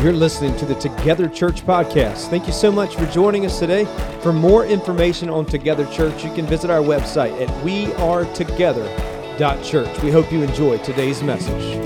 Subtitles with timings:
[0.00, 2.28] You're listening to the Together Church podcast.
[2.28, 3.84] Thank you so much for joining us today.
[4.22, 10.02] For more information on Together Church, you can visit our website at wearetogether.church.
[10.04, 11.84] We hope you enjoy today's message.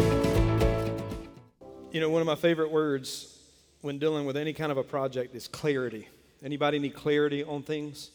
[1.91, 3.39] You know, one of my favorite words
[3.81, 6.07] when dealing with any kind of a project is clarity.
[6.45, 8.11] Anybody need clarity on things?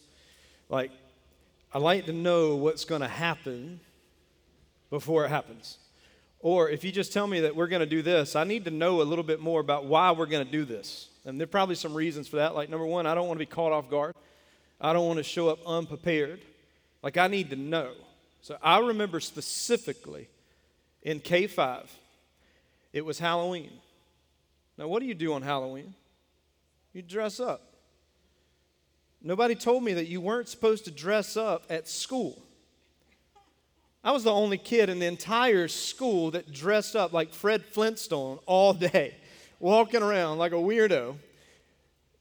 [0.70, 0.92] Like,
[1.74, 3.80] I like to know what's going to happen
[4.92, 5.80] before it happens.
[6.40, 8.72] Or if you just tell me that we're going to do this, I need to
[8.72, 11.10] know a little bit more about why we're going to do this.
[11.26, 12.56] And there are probably some reasons for that.
[12.56, 14.16] Like, number one, I don't want to be caught off guard,
[14.80, 16.42] I don't want to show up unprepared.
[17.02, 17.94] Like, I need to know.
[18.42, 20.28] So I remember specifically
[21.04, 21.88] in K5,
[22.94, 23.72] it was Halloween.
[24.78, 25.94] Now, what do you do on Halloween?
[26.94, 27.62] You dress up.
[29.22, 32.42] Nobody told me that you weren't supposed to dress up at school.
[34.04, 38.40] I was the only kid in the entire school that dressed up like Fred Flintstone
[38.46, 39.16] all day,
[39.60, 41.16] walking around like a weirdo,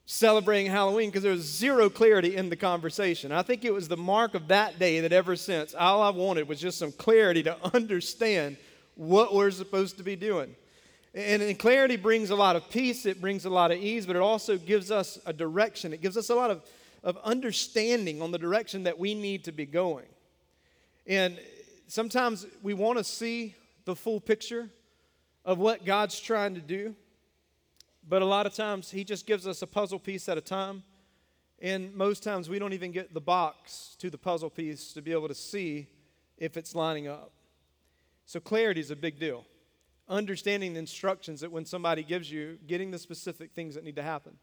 [0.06, 3.30] celebrating Halloween because there was zero clarity in the conversation.
[3.32, 6.48] I think it was the mark of that day that ever since, all I wanted
[6.48, 8.56] was just some clarity to understand
[8.94, 10.54] what we're supposed to be doing.
[11.14, 14.16] And, and clarity brings a lot of peace, it brings a lot of ease, but
[14.16, 15.92] it also gives us a direction.
[15.92, 16.62] It gives us a lot of,
[17.02, 20.06] of understanding on the direction that we need to be going.
[21.06, 21.38] And
[21.86, 24.68] sometimes we want to see the full picture
[25.44, 26.94] of what God's trying to do,
[28.08, 30.82] but a lot of times He just gives us a puzzle piece at a time.
[31.60, 35.12] And most times we don't even get the box to the puzzle piece to be
[35.12, 35.86] able to see
[36.36, 37.32] if it's lining up.
[38.26, 39.44] So, clarity is a big deal.
[40.08, 44.02] Understanding the instructions that when somebody gives you, getting the specific things that need to
[44.02, 44.36] happen.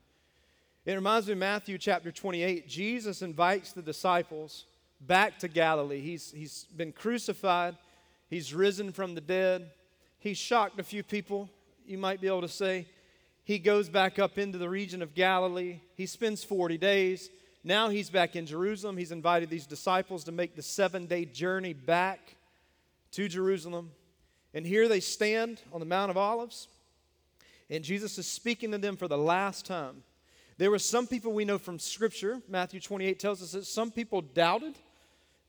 [0.85, 2.67] It reminds me of Matthew chapter 28.
[2.67, 4.65] Jesus invites the disciples
[5.07, 6.01] back to Galilee.
[6.01, 7.75] He's, he's been crucified,
[8.29, 9.69] he's risen from the dead,
[10.19, 11.49] he's shocked a few people,
[11.85, 12.87] you might be able to say.
[13.45, 15.81] He goes back up into the region of Galilee.
[15.95, 17.29] He spends 40 days.
[17.61, 18.95] Now he's back in Jerusalem.
[18.95, 22.35] He's invited these disciples to make the seven day journey back
[23.11, 23.91] to Jerusalem.
[24.53, 26.67] And here they stand on the Mount of Olives.
[27.69, 30.03] And Jesus is speaking to them for the last time.
[30.57, 34.21] There were some people we know from Scripture, Matthew 28 tells us that some people
[34.21, 34.75] doubted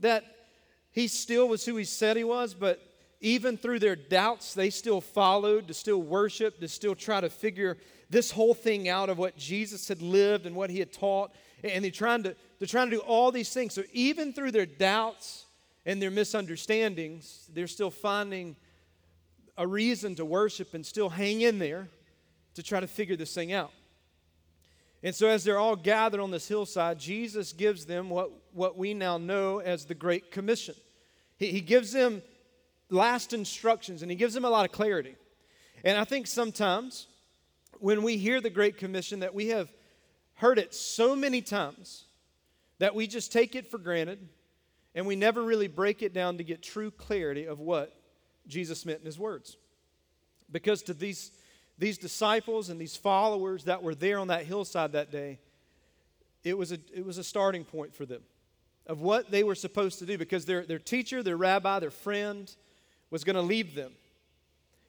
[0.00, 0.24] that
[0.90, 2.80] he still was who he said he was, but
[3.20, 7.78] even through their doubts, they still followed to still worship, to still try to figure
[8.10, 11.34] this whole thing out of what Jesus had lived and what he had taught.
[11.62, 13.72] And they're trying to, they're trying to do all these things.
[13.72, 15.46] So even through their doubts
[15.86, 18.56] and their misunderstandings, they're still finding
[19.56, 21.88] a reason to worship and still hang in there
[22.54, 23.72] to try to figure this thing out.
[25.04, 28.94] And so, as they're all gathered on this hillside, Jesus gives them what, what we
[28.94, 30.74] now know as the Great Commission.
[31.36, 32.22] He, he gives them
[32.88, 35.14] last instructions and he gives them a lot of clarity.
[35.84, 37.06] And I think sometimes
[37.80, 39.70] when we hear the Great Commission, that we have
[40.36, 42.04] heard it so many times
[42.78, 44.26] that we just take it for granted
[44.94, 47.94] and we never really break it down to get true clarity of what
[48.48, 49.58] Jesus meant in his words.
[50.50, 51.30] Because to these
[51.78, 55.38] these disciples and these followers that were there on that hillside that day,
[56.44, 58.22] it was a, it was a starting point for them
[58.86, 62.54] of what they were supposed to do because their, their teacher, their rabbi, their friend
[63.10, 63.92] was going to leave them.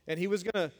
[0.07, 0.75] And he was going to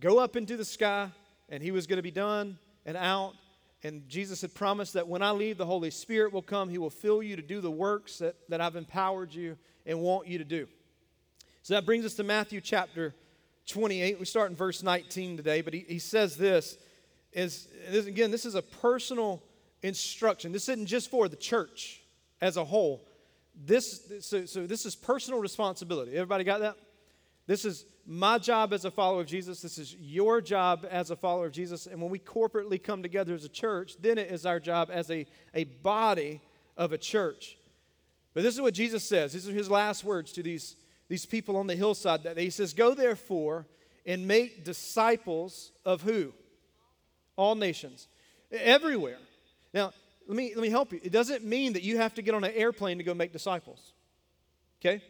[0.00, 1.10] go up into the sky
[1.48, 3.34] and he was going to be done and out.
[3.82, 6.68] And Jesus had promised that when I leave, the Holy Spirit will come.
[6.68, 10.28] He will fill you to do the works that, that I've empowered you and want
[10.28, 10.68] you to do.
[11.62, 13.14] So that brings us to Matthew chapter
[13.68, 14.18] 28.
[14.18, 16.78] We start in verse 19 today, but he, he says this
[17.32, 19.42] is this, again, this is a personal
[19.82, 20.50] instruction.
[20.52, 22.02] This isn't just for the church
[22.40, 23.06] as a whole.
[23.54, 26.12] This so, so this is personal responsibility.
[26.12, 26.76] Everybody got that?
[27.46, 29.60] This is my job as a follower of Jesus.
[29.60, 31.86] This is your job as a follower of Jesus.
[31.86, 35.10] And when we corporately come together as a church, then it is our job as
[35.10, 36.40] a, a body
[36.76, 37.58] of a church.
[38.34, 39.32] But this is what Jesus says.
[39.32, 40.76] These are his last words to these
[41.08, 43.66] these people on the hillside that he says, Go therefore
[44.06, 46.32] and make disciples of who?
[47.36, 48.08] All nations.
[48.52, 49.18] Everywhere.
[49.72, 49.92] Now,
[50.26, 51.00] let me, let me help you.
[51.02, 53.92] It doesn't mean that you have to get on an airplane to go make disciples.
[54.80, 55.02] Okay?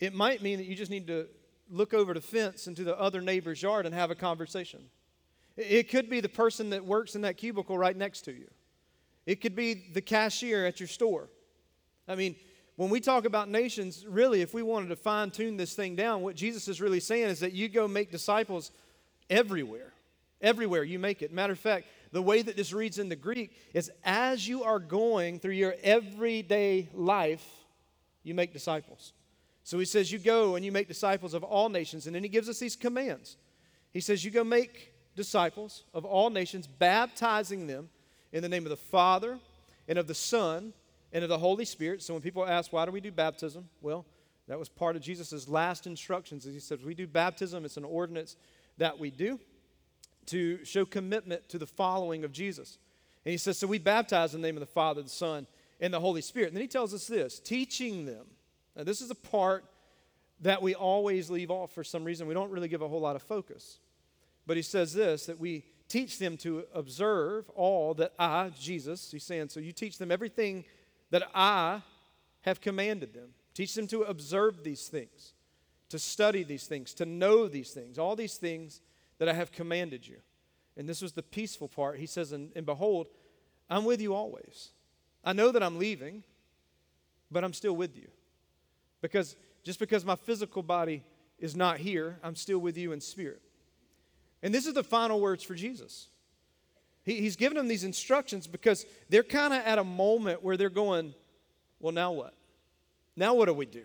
[0.00, 1.26] It might mean that you just need to
[1.70, 4.80] look over the fence into the other neighbor's yard and have a conversation.
[5.56, 8.50] It could be the person that works in that cubicle right next to you.
[9.26, 11.28] It could be the cashier at your store.
[12.08, 12.36] I mean,
[12.76, 16.22] when we talk about nations, really, if we wanted to fine tune this thing down,
[16.22, 18.72] what Jesus is really saying is that you go make disciples
[19.30, 19.92] everywhere.
[20.40, 21.32] Everywhere you make it.
[21.32, 24.78] Matter of fact, the way that this reads in the Greek is as you are
[24.78, 27.46] going through your everyday life,
[28.24, 29.12] you make disciples.
[29.62, 32.06] So he says, You go and you make disciples of all nations.
[32.06, 33.36] And then he gives us these commands.
[33.92, 37.88] He says, You go make disciples of all nations, baptizing them
[38.32, 39.38] in the name of the Father
[39.86, 40.72] and of the Son
[41.14, 42.02] and of the Holy Spirit.
[42.02, 43.68] So when people ask, why do we do baptism?
[43.80, 44.04] Well,
[44.48, 46.44] that was part of Jesus' last instructions.
[46.44, 48.36] He says, we do baptism, it's an ordinance
[48.76, 49.38] that we do
[50.26, 52.78] to show commitment to the following of Jesus.
[53.24, 55.46] And he says, so we baptize in the name of the Father, the Son,
[55.80, 56.48] and the Holy Spirit.
[56.48, 58.26] And then he tells us this teaching them.
[58.76, 59.64] Now, this is a part
[60.40, 62.26] that we always leave off for some reason.
[62.26, 63.78] We don't really give a whole lot of focus.
[64.46, 69.24] But he says this that we teach them to observe all that I, Jesus, he's
[69.24, 70.64] saying, so you teach them everything
[71.14, 71.80] that I
[72.40, 73.28] have commanded them.
[73.54, 75.34] Teach them to observe these things,
[75.88, 78.80] to study these things, to know these things, all these things
[79.18, 80.16] that I have commanded you.
[80.76, 82.00] And this was the peaceful part.
[82.00, 83.06] He says, And, and behold,
[83.70, 84.70] I'm with you always.
[85.24, 86.24] I know that I'm leaving,
[87.30, 88.08] but I'm still with you.
[89.00, 91.04] Because just because my physical body
[91.38, 93.40] is not here, I'm still with you in spirit.
[94.42, 96.08] And this is the final words for Jesus.
[97.04, 100.70] He, he's given them these instructions because they're kind of at a moment where they're
[100.70, 101.14] going,
[101.80, 102.34] Well, now what?
[103.16, 103.84] Now what do we do?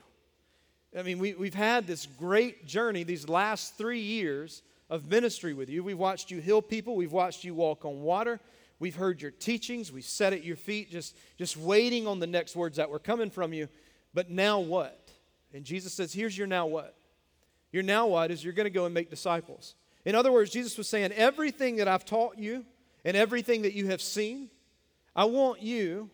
[0.98, 5.69] I mean, we, we've had this great journey these last three years of ministry with
[5.69, 5.83] you.
[5.83, 8.39] We've watched you heal people, we've watched you walk on water.
[8.80, 9.92] We've heard your teachings.
[9.92, 13.30] We've sat at your feet, just, just waiting on the next words that were coming
[13.30, 13.68] from you.
[14.13, 14.98] But now what?
[15.54, 16.95] And Jesus says, Here's your now what.
[17.72, 19.75] Your now what is you're going to go and make disciples.
[20.06, 22.65] In other words, Jesus was saying, Everything that I've taught you
[23.06, 24.50] and everything that you have seen,
[25.16, 26.10] I want you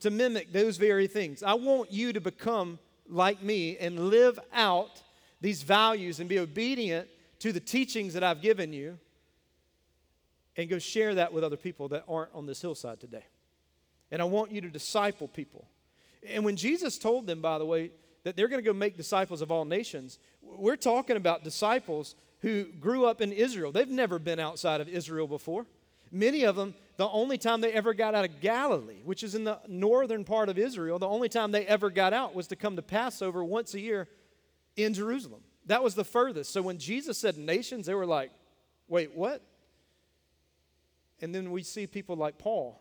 [0.00, 1.42] to mimic those very things.
[1.42, 2.78] I want you to become
[3.08, 5.02] like me and live out
[5.40, 7.08] these values and be obedient
[7.40, 8.98] to the teachings that I've given you
[10.56, 13.24] and go share that with other people that aren't on this hillside today.
[14.10, 15.66] And I want you to disciple people.
[16.26, 17.90] And when Jesus told them, by the way,
[18.22, 22.64] that they're going to go make disciples of all nations, we're talking about disciples who
[22.64, 23.72] grew up in Israel.
[23.72, 25.66] They've never been outside of Israel before.
[26.14, 29.42] Many of them, the only time they ever got out of Galilee, which is in
[29.42, 32.76] the northern part of Israel, the only time they ever got out was to come
[32.76, 34.08] to Passover once a year
[34.76, 35.40] in Jerusalem.
[35.66, 36.52] That was the furthest.
[36.52, 38.30] So when Jesus said nations, they were like,
[38.86, 39.42] wait, what?
[41.20, 42.80] And then we see people like Paul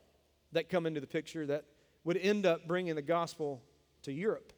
[0.51, 1.65] that come into the picture that
[2.03, 3.63] would end up bringing the gospel
[4.03, 4.53] to Europe.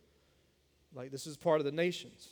[0.93, 2.27] Like this is part of the nations.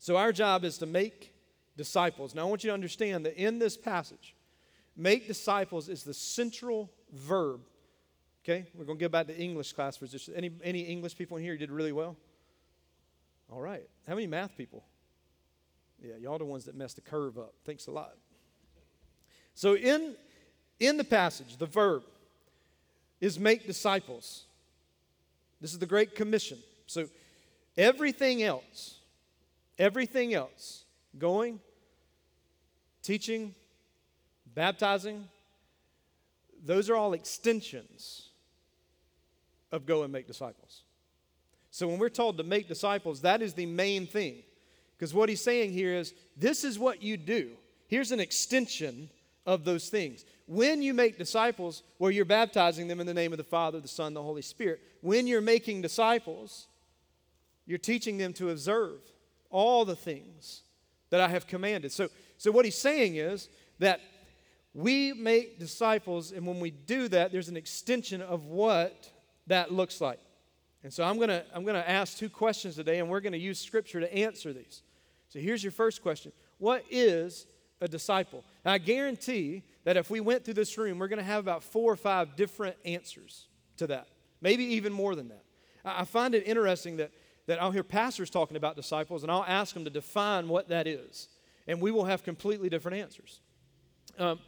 [0.00, 1.32] So our job is to make
[1.76, 2.34] disciples.
[2.34, 4.34] Now I want you to understand that in this passage,
[4.96, 7.60] make disciples is the central verb.
[8.44, 11.36] Okay, we're going to get back to English class for just any, any English people
[11.38, 12.16] in here You did really well.
[13.50, 13.88] All right.
[14.06, 14.84] How many math people?
[16.02, 17.54] Yeah, y'all the ones that messed the curve up.
[17.64, 18.14] Thanks a lot.
[19.54, 20.16] So in
[20.80, 22.02] in the passage, the verb
[23.20, 24.44] is make disciples.
[25.60, 26.58] This is the great commission.
[26.86, 27.08] So
[27.76, 28.98] everything else,
[29.78, 30.84] everything else,
[31.16, 31.60] going,
[33.02, 33.54] teaching,
[34.54, 35.28] baptizing,
[36.64, 38.28] those are all extensions
[39.72, 40.82] of go and make disciples.
[41.70, 44.44] So when we're told to make disciples, that is the main thing.
[44.96, 47.50] Because what he's saying here is this is what you do.
[47.88, 49.10] Here's an extension
[49.44, 50.24] of those things.
[50.46, 53.88] When you make disciples, where you're baptizing them in the name of the Father, the
[53.88, 56.66] Son, the Holy Spirit, when you're making disciples,
[57.66, 59.00] you're teaching them to observe
[59.50, 60.62] all the things
[61.10, 61.92] that I have commanded.
[61.92, 62.08] So,
[62.38, 64.00] so what he's saying is that
[64.74, 69.08] we make disciples, and when we do that, there's an extension of what
[69.46, 70.18] that looks like.
[70.82, 73.32] And so I'm going to I'm going to ask two questions today and we're going
[73.32, 74.82] to use scripture to answer these.
[75.30, 76.30] So here's your first question.
[76.58, 77.46] What is
[77.80, 78.44] a disciple?
[78.64, 81.62] Now, I guarantee that if we went through this room, we're going to have about
[81.62, 83.46] four or five different answers
[83.78, 84.08] to that.
[84.42, 85.44] Maybe even more than that.
[85.84, 87.12] I find it interesting that
[87.46, 90.86] that I'll hear pastors talking about disciples and I'll ask them to define what that
[90.86, 91.28] is.
[91.66, 93.40] And we will have completely different answers.
[94.18, 94.38] Um,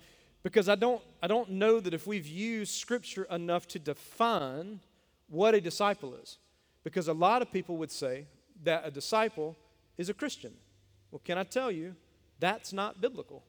[0.47, 4.79] because I don't, I don't know that if we've used scripture enough to define
[5.29, 6.39] what a disciple is.
[6.85, 8.27] Because a lot of people would say
[8.63, 9.57] that a disciple
[9.99, 10.53] is a Christian.
[11.11, 11.97] Well, can I tell you,
[12.39, 13.43] that's not biblical.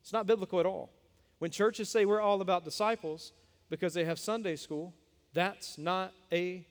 [0.00, 0.90] It's not biblical at all.
[1.38, 3.30] When churches say we're all about disciples
[3.70, 4.92] because they have Sunday school,
[5.34, 6.66] that's not a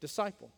[0.00, 0.50] disciple.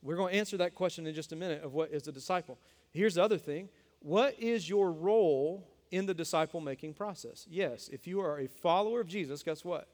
[0.00, 2.56] We're going to answer that question in just a minute of what is a disciple.
[2.90, 3.68] Here's the other thing
[4.00, 7.46] what is your role in the disciple making process?
[7.48, 9.88] Yes, if you are a follower of Jesus, guess what?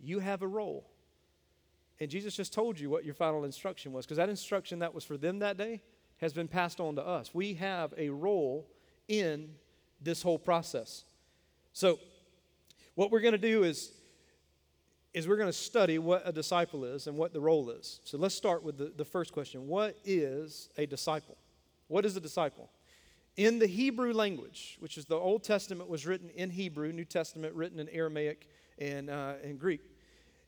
[0.00, 0.90] You have a role.
[1.98, 5.04] And Jesus just told you what your final instruction was, because that instruction that was
[5.04, 5.82] for them that day
[6.18, 7.34] has been passed on to us.
[7.34, 8.66] We have a role
[9.08, 9.50] in
[10.00, 11.04] this whole process.
[11.72, 11.98] So,
[12.94, 13.92] what we're going to do is,
[15.12, 18.00] is we're going to study what a disciple is and what the role is.
[18.04, 21.36] So, let's start with the, the first question What is a disciple?
[21.88, 22.70] What is a disciple?
[23.36, 27.54] In the Hebrew language, which is the Old Testament was written in Hebrew, New Testament
[27.54, 29.80] written in Aramaic and, uh, Greek.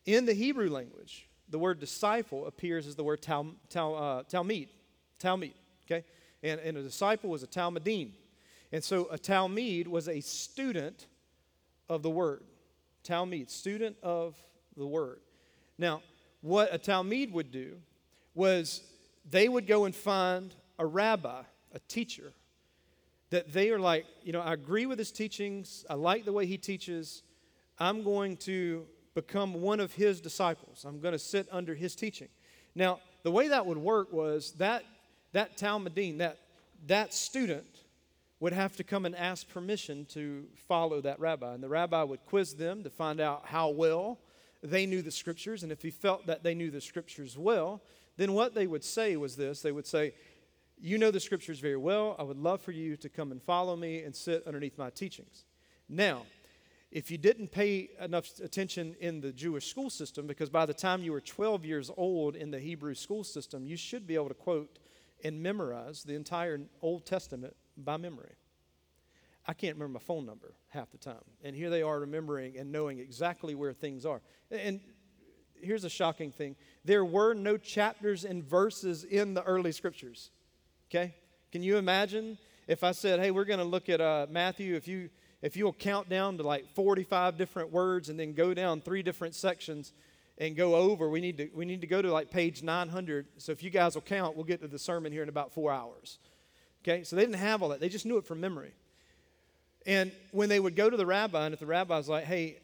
[0.07, 4.69] In the Hebrew language, the word disciple appears as the word tal, tal, uh, talmid,
[5.21, 5.53] talmid,
[5.85, 6.05] okay?
[6.43, 8.13] And, and a disciple was a talmudim.
[8.73, 11.07] And so a talmid was a student
[11.89, 12.45] of the word.
[13.05, 14.37] Talmid, student of
[14.77, 15.21] the word.
[15.79, 16.03] Now,
[16.41, 17.77] what a talmid would do
[18.35, 18.83] was
[19.29, 21.43] they would go and find a rabbi,
[21.75, 22.33] a teacher,
[23.31, 26.47] that they are like, you know, I agree with his teachings, I like the way
[26.47, 27.23] he teaches,
[27.79, 30.85] I'm going to become one of his disciples.
[30.87, 32.29] I'm going to sit under his teaching.
[32.75, 34.85] Now, the way that would work was that
[35.33, 36.39] that Talmudim, that
[36.87, 37.67] that student
[38.41, 41.55] would have to come and ask permission to follow that rabbi.
[41.55, 44.19] And the rabbi would quiz them to find out how well
[44.63, 45.63] they knew the scriptures.
[45.65, 47.83] And if he felt that they knew the scriptures well,
[48.17, 50.15] then what they would say was this they would say,
[50.81, 52.15] You know the scriptures very well.
[52.19, 55.45] I would love for you to come and follow me and sit underneath my teachings.
[55.89, 56.23] Now,
[56.91, 61.03] if you didn't pay enough attention in the Jewish school system, because by the time
[61.03, 64.35] you were 12 years old in the Hebrew school system, you should be able to
[64.35, 64.79] quote
[65.25, 68.35] and memorize the entire Old Testament by memory.
[69.47, 71.25] I can't remember my phone number half the time.
[71.43, 74.21] And here they are remembering and knowing exactly where things are.
[74.51, 74.81] And
[75.61, 76.55] here's a shocking thing
[76.85, 80.31] there were no chapters and verses in the early scriptures.
[80.91, 81.15] Okay?
[81.53, 84.87] Can you imagine if I said, hey, we're going to look at uh, Matthew, if
[84.89, 89.03] you if you'll count down to like 45 different words and then go down three
[89.03, 89.93] different sections
[90.37, 93.27] and go over, we need to, we need to go to like page 900.
[93.39, 95.71] So if you guys will count, we'll get to the sermon here in about four
[95.71, 96.19] hours.
[96.83, 98.73] Okay, so they didn't have all that, they just knew it from memory.
[99.87, 102.59] And when they would go to the rabbi, and if the rabbi's like, hey,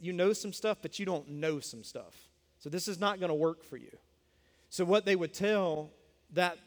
[0.00, 2.14] you know some stuff, but you don't know some stuff.
[2.58, 3.96] So this is not going to work for you.
[4.70, 5.90] So what they would tell
[6.32, 6.58] that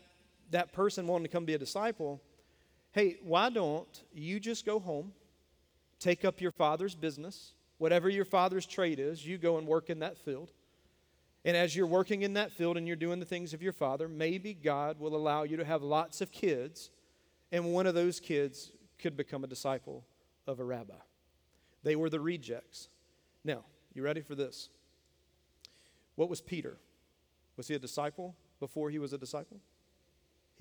[0.53, 2.21] that person wanting to come be a disciple,
[2.91, 5.11] hey, why don't you just go home?
[5.99, 7.53] Take up your father's business.
[7.77, 10.51] Whatever your father's trade is, you go and work in that field.
[11.45, 14.07] And as you're working in that field and you're doing the things of your father,
[14.07, 16.89] maybe God will allow you to have lots of kids,
[17.51, 20.05] and one of those kids could become a disciple
[20.47, 20.93] of a rabbi.
[21.83, 22.87] They were the rejects.
[23.43, 24.69] Now, you ready for this?
[26.15, 26.77] What was Peter?
[27.57, 29.59] Was he a disciple before he was a disciple?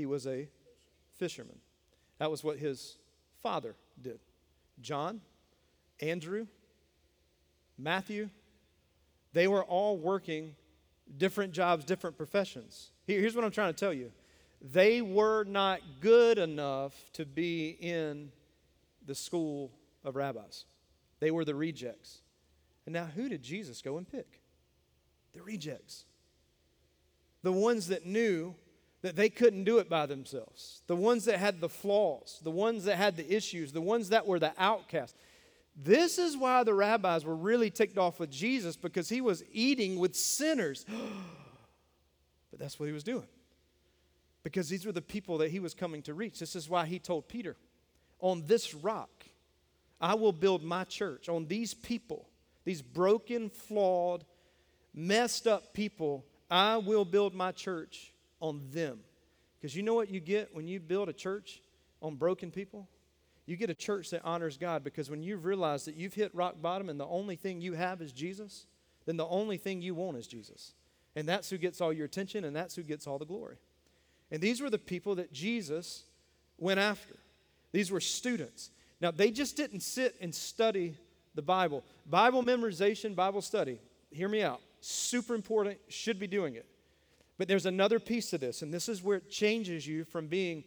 [0.03, 0.49] He was a
[1.17, 1.61] fisherman.
[2.19, 2.97] That was what his
[3.41, 4.19] father did.
[4.81, 5.21] John,
[6.01, 6.49] Andrew,
[7.79, 8.29] Matthew,
[9.33, 10.57] they were all working
[11.19, 12.91] different jobs, different professions.
[13.07, 14.11] Here's what I'm trying to tell you
[14.61, 18.33] they were not good enough to be in
[19.07, 19.71] the school
[20.05, 20.65] of rabbis,
[21.21, 22.23] they were the rejects.
[22.87, 24.41] And now, who did Jesus go and pick?
[25.33, 26.07] The rejects.
[27.45, 28.57] The ones that knew
[29.03, 32.85] that they couldn't do it by themselves, the ones that had the flaws, the ones
[32.85, 35.19] that had the issues, the ones that were the outcasts.
[35.75, 39.99] This is why the rabbis were really ticked off with Jesus because he was eating
[39.99, 40.87] with sinners.
[42.51, 43.27] but that's what he was doing.
[44.45, 46.39] Because these were the people that he was coming to reach.
[46.39, 47.57] This is why he told Peter,
[48.21, 49.11] On this rock,
[50.01, 51.29] I will build my church.
[51.29, 52.29] On these people,
[52.65, 54.25] these broken, flawed,
[54.95, 58.12] messed up people, I will build my church
[58.43, 58.99] on them.
[59.59, 61.63] Because you know what you get when you build a church
[62.03, 62.89] on broken people?
[63.47, 66.61] You get a church that honors God because when you've realized that you've hit rock
[66.61, 68.67] bottom and the only thing you have is Jesus,
[69.07, 70.75] then the only thing you want is Jesus.
[71.17, 73.57] And that's who gets all your attention and that's who gets all the glory.
[74.31, 76.05] And these were the people that Jesus
[76.59, 77.17] went after.
[77.73, 78.71] These were students.
[79.01, 80.97] Now, they just didn't sit and study
[81.35, 81.85] the Bible.
[82.07, 83.79] Bible memorization, Bible study,
[84.11, 84.61] hear me out.
[84.81, 86.67] Super important, should be doing it.
[87.39, 90.65] But there's another piece to this, and this is where it changes you from being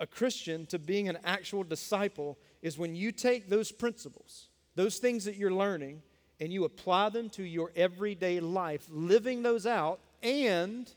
[0.00, 5.24] a Christian to being an actual disciple is when you take those principles, those things
[5.24, 6.02] that you're learning,
[6.40, 10.92] and you apply them to your everyday life, living those out and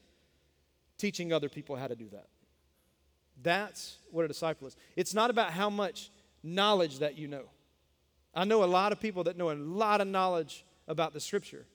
[0.98, 2.27] teaching other people how to do that.
[3.44, 4.75] That's what a disciple is.
[4.96, 6.10] It's not about how much
[6.42, 7.44] knowledge that you know.
[8.34, 11.65] I know a lot of people that know a lot of knowledge about the scripture,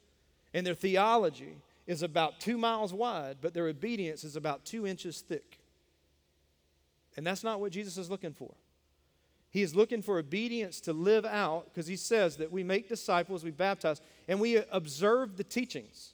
[0.53, 1.57] and their theology
[1.87, 5.59] is about two miles wide, but their obedience is about two inches thick.
[7.17, 8.55] And that's not what Jesus is looking for.
[9.51, 13.43] He is looking for obedience to live out because he says that we make disciples,
[13.43, 16.13] we baptize, and we observe the teachings.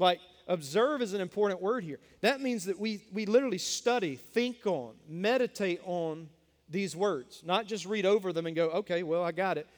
[0.00, 0.18] Like,
[0.48, 2.00] observe is an important word here.
[2.20, 6.28] That means that we, we literally study, think on, meditate on
[6.68, 9.68] these words, not just read over them and go, okay, well, I got it.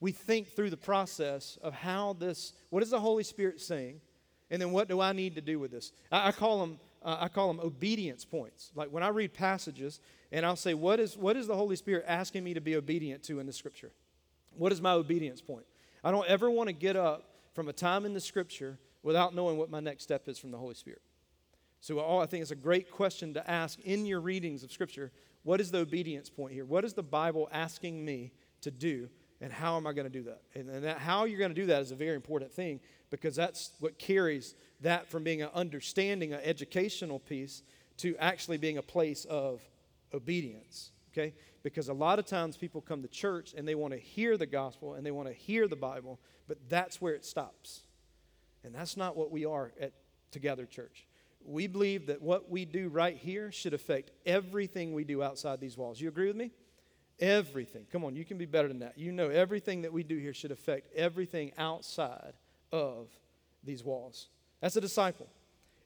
[0.00, 4.00] We think through the process of how this, what is the Holy Spirit saying?
[4.52, 5.90] And then what do I need to do with this?
[6.12, 8.70] I, I call them uh, I call them obedience points.
[8.74, 12.04] Like when I read passages and I'll say, what is, what is the Holy Spirit
[12.06, 13.90] asking me to be obedient to in the scripture?
[14.56, 15.64] What is my obedience point?
[16.04, 19.56] I don't ever want to get up from a time in the scripture without knowing
[19.56, 21.02] what my next step is from the Holy Spirit.
[21.80, 25.10] So I think it's a great question to ask in your readings of scripture.
[25.42, 26.64] What is the obedience point here?
[26.64, 28.30] What is the Bible asking me
[28.60, 29.08] to do
[29.42, 30.40] and how am I going to do that?
[30.54, 32.78] And, and that, how you're going to do that is a very important thing
[33.10, 37.62] because that's what carries that from being an understanding, an educational piece,
[37.98, 39.60] to actually being a place of
[40.14, 40.92] obedience.
[41.12, 41.34] Okay?
[41.64, 44.46] Because a lot of times people come to church and they want to hear the
[44.46, 47.82] gospel and they want to hear the Bible, but that's where it stops.
[48.62, 49.92] And that's not what we are at
[50.30, 51.06] Together Church.
[51.44, 55.76] We believe that what we do right here should affect everything we do outside these
[55.76, 56.00] walls.
[56.00, 56.52] You agree with me?
[57.22, 57.86] Everything.
[57.92, 58.98] Come on, you can be better than that.
[58.98, 62.32] You know, everything that we do here should affect everything outside
[62.72, 63.06] of
[63.62, 64.26] these walls.
[64.60, 65.28] That's a disciple.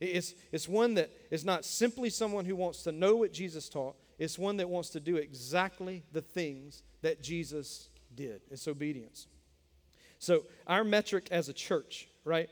[0.00, 3.96] It's, it's one that is not simply someone who wants to know what Jesus taught,
[4.18, 8.40] it's one that wants to do exactly the things that Jesus did.
[8.50, 9.26] It's obedience.
[10.18, 12.48] So, our metric as a church, right,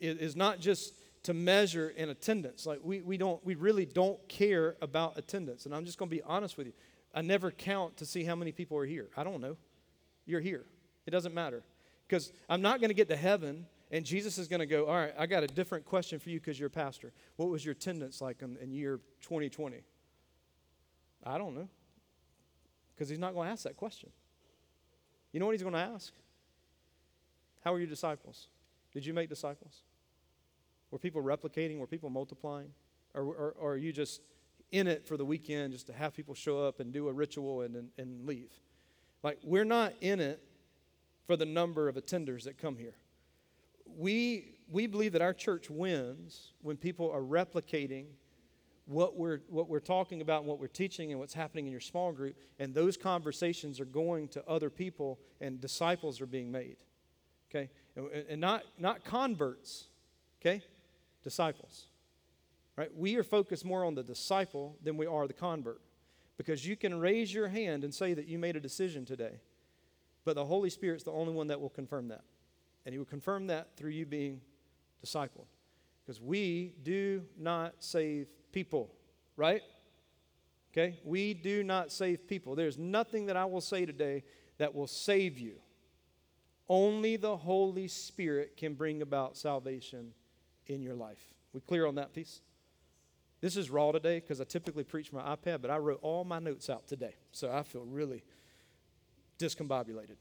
[0.00, 0.92] is not just
[1.22, 2.66] to measure in attendance.
[2.66, 5.64] Like, we, we, don't, we really don't care about attendance.
[5.64, 6.74] And I'm just going to be honest with you.
[7.18, 9.08] I never count to see how many people are here.
[9.16, 9.56] I don't know.
[10.24, 10.64] You're here.
[11.04, 11.64] It doesn't matter.
[12.06, 14.94] Because I'm not going to get to heaven and Jesus is going to go, All
[14.94, 17.12] right, I got a different question for you because you're a pastor.
[17.34, 19.78] What was your attendance like in, in year 2020?
[21.26, 21.68] I don't know.
[22.94, 24.10] Because he's not going to ask that question.
[25.32, 26.12] You know what he's going to ask?
[27.64, 28.46] How are your disciples?
[28.92, 29.80] Did you make disciples?
[30.92, 31.80] Were people replicating?
[31.80, 32.70] Were people multiplying?
[33.12, 34.20] Or, or, or are you just
[34.70, 37.62] in it for the weekend just to have people show up and do a ritual
[37.62, 38.52] and, and, and leave.
[39.22, 40.42] Like, we're not in it
[41.26, 42.94] for the number of attenders that come here.
[43.96, 48.06] We, we believe that our church wins when people are replicating
[48.86, 51.80] what we're, what we're talking about and what we're teaching and what's happening in your
[51.80, 56.76] small group, and those conversations are going to other people and disciples are being made.
[57.50, 57.68] Okay?
[57.96, 59.88] And, and not, not converts,
[60.40, 60.62] okay?
[61.22, 61.86] Disciples.
[62.78, 62.96] Right?
[62.96, 65.80] We are focused more on the disciple than we are the convert.
[66.36, 69.40] Because you can raise your hand and say that you made a decision today,
[70.24, 72.22] but the Holy Spirit's the only one that will confirm that.
[72.86, 74.40] And He will confirm that through you being
[75.04, 75.46] discipled.
[76.06, 78.94] Because we do not save people,
[79.36, 79.62] right?
[80.72, 81.00] Okay?
[81.02, 82.54] We do not save people.
[82.54, 84.22] There's nothing that I will say today
[84.58, 85.56] that will save you.
[86.68, 90.12] Only the Holy Spirit can bring about salvation
[90.68, 91.34] in your life.
[91.52, 92.40] We clear on that piece?
[93.40, 96.38] This is raw today because I typically preach my iPad, but I wrote all my
[96.38, 97.14] notes out today.
[97.30, 98.24] So I feel really
[99.38, 100.16] discombobulated.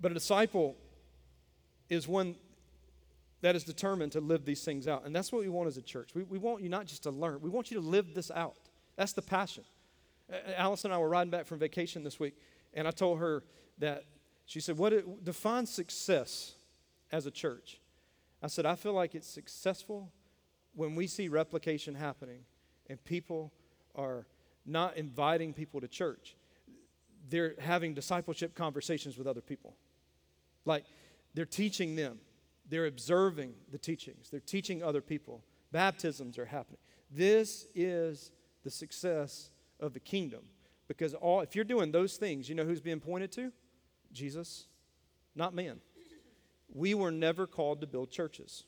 [0.00, 0.76] But a disciple
[1.88, 2.34] is one
[3.42, 5.04] that is determined to live these things out.
[5.04, 6.10] And that's what we want as a church.
[6.14, 8.56] We, we want you not just to learn, we want you to live this out.
[8.96, 9.64] That's the passion.
[10.56, 12.34] Allison and I were riding back from vacation this week,
[12.74, 13.44] and I told her
[13.78, 14.02] that
[14.46, 16.54] she said, What defines success
[17.12, 17.80] as a church?
[18.42, 20.10] I said, I feel like it's successful
[20.76, 22.40] when we see replication happening
[22.88, 23.52] and people
[23.94, 24.26] are
[24.64, 26.36] not inviting people to church,
[27.28, 29.74] they're having discipleship conversations with other people.
[30.64, 30.84] Like
[31.34, 32.18] they're teaching them,
[32.68, 35.42] they're observing the teachings, they're teaching other people.
[35.72, 36.78] Baptisms are happening.
[37.10, 38.30] This is
[38.62, 40.42] the success of the kingdom.
[40.88, 43.52] Because all if you're doing those things, you know who's being pointed to?
[44.12, 44.66] Jesus,
[45.34, 45.80] not man.
[46.72, 48.64] We were never called to build churches.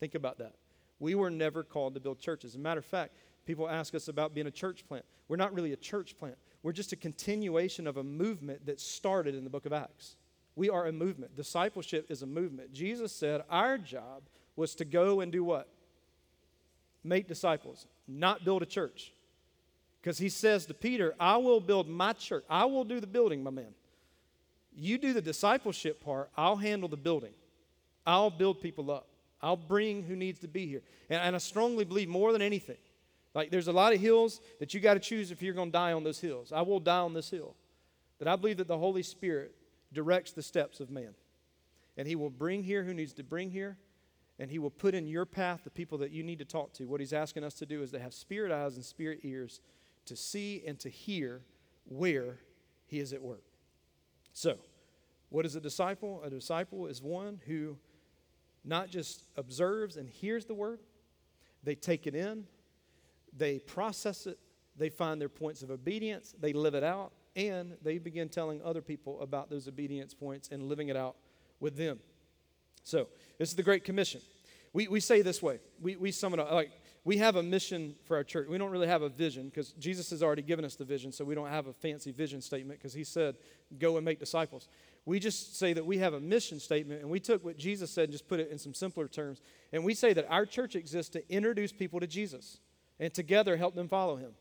[0.00, 0.54] Think about that.
[1.04, 2.52] We were never called to build churches.
[2.52, 3.12] As a matter of fact,
[3.44, 5.04] people ask us about being a church plant.
[5.28, 9.34] We're not really a church plant, we're just a continuation of a movement that started
[9.34, 10.16] in the book of Acts.
[10.56, 11.36] We are a movement.
[11.36, 12.72] Discipleship is a movement.
[12.72, 14.22] Jesus said our job
[14.56, 15.68] was to go and do what?
[17.02, 19.12] Make disciples, not build a church.
[20.00, 22.44] Because he says to Peter, I will build my church.
[22.48, 23.74] I will do the building, my man.
[24.74, 27.34] You do the discipleship part, I'll handle the building.
[28.06, 29.08] I'll build people up.
[29.44, 30.80] I'll bring who needs to be here.
[31.10, 32.78] And, and I strongly believe more than anything,
[33.34, 35.72] like there's a lot of hills that you got to choose if you're going to
[35.72, 36.50] die on those hills.
[36.50, 37.54] I will die on this hill.
[38.20, 39.54] That I believe that the Holy Spirit
[39.92, 41.14] directs the steps of man.
[41.98, 43.76] And he will bring here who needs to bring here.
[44.38, 46.86] And he will put in your path the people that you need to talk to.
[46.86, 49.60] What he's asking us to do is to have spirit eyes and spirit ears
[50.06, 51.42] to see and to hear
[51.84, 52.38] where
[52.86, 53.44] he is at work.
[54.32, 54.56] So,
[55.28, 56.22] what is a disciple?
[56.24, 57.76] A disciple is one who
[58.64, 60.80] not just observes and hears the word,
[61.62, 62.44] they take it in,
[63.36, 64.38] they process it,
[64.76, 68.82] they find their points of obedience, they live it out, and they begin telling other
[68.82, 71.16] people about those obedience points and living it out
[71.60, 71.98] with them.
[72.84, 74.20] So, this is the Great Commission.
[74.72, 75.60] We, we say this way.
[75.80, 76.72] We, we sum it up like
[77.04, 78.48] we have a mission for our church.
[78.48, 81.24] We don't really have a vision because Jesus has already given us the vision, so
[81.24, 83.36] we don't have a fancy vision statement because he said,
[83.78, 84.68] go and make disciples.
[85.06, 88.04] We just say that we have a mission statement, and we took what Jesus said
[88.04, 89.40] and just put it in some simpler terms.
[89.72, 92.58] And we say that our church exists to introduce people to Jesus
[92.98, 94.32] and together help them follow him.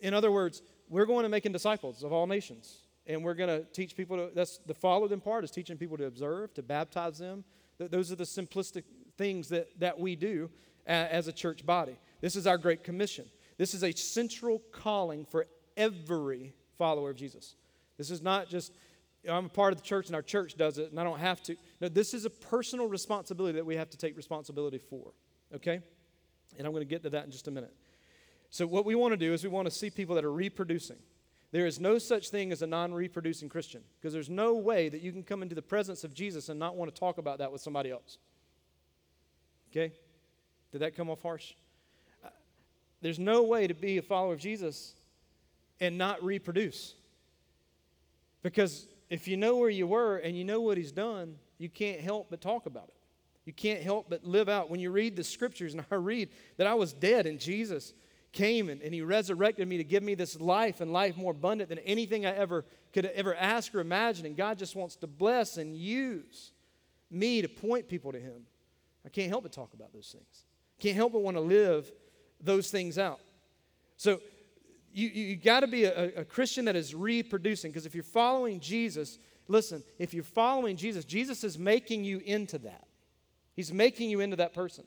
[0.00, 2.78] In other words, we're going to making disciples of all nations.
[3.06, 5.96] And we're going to teach people to, that's the follow them part is teaching people
[5.96, 7.44] to observe, to baptize them.
[7.78, 8.82] Those are the simplistic
[9.16, 10.50] things that, that we do
[10.86, 11.98] as a church body.
[12.20, 13.24] This is our Great Commission.
[13.56, 17.56] This is a central calling for every follower of Jesus.
[17.96, 18.72] This is not just,
[19.28, 21.42] I'm a part of the church and our church does it and I don't have
[21.44, 21.56] to.
[21.80, 25.12] No, this is a personal responsibility that we have to take responsibility for.
[25.54, 25.80] Okay?
[26.56, 27.74] And I'm going to get to that in just a minute.
[28.50, 30.96] So, what we want to do is we want to see people that are reproducing.
[31.50, 35.00] There is no such thing as a non reproducing Christian because there's no way that
[35.00, 37.52] you can come into the presence of Jesus and not want to talk about that
[37.52, 38.18] with somebody else.
[39.70, 39.92] Okay?
[40.72, 41.54] Did that come off harsh?
[42.24, 42.28] Uh,
[43.00, 44.94] there's no way to be a follower of Jesus
[45.80, 46.94] and not reproduce.
[48.42, 52.00] Because if you know where you were and you know what he's done, you can't
[52.00, 52.94] help but talk about it.
[53.44, 54.68] You can't help but live out.
[54.68, 57.94] When you read the scriptures, and I read that I was dead and Jesus
[58.32, 61.70] came and, and he resurrected me to give me this life and life more abundant
[61.70, 64.26] than anything I ever could ever ask or imagine.
[64.26, 66.52] And God just wants to bless and use
[67.10, 68.42] me to point people to him.
[69.04, 70.44] I can't help but talk about those things.
[70.78, 71.90] Can't help but want to live
[72.40, 73.20] those things out.
[73.96, 74.20] So
[74.92, 78.60] you, you got to be a, a Christian that is reproducing because if you're following
[78.60, 82.86] Jesus, listen, if you're following Jesus, Jesus is making you into that.
[83.54, 84.84] He's making you into that person.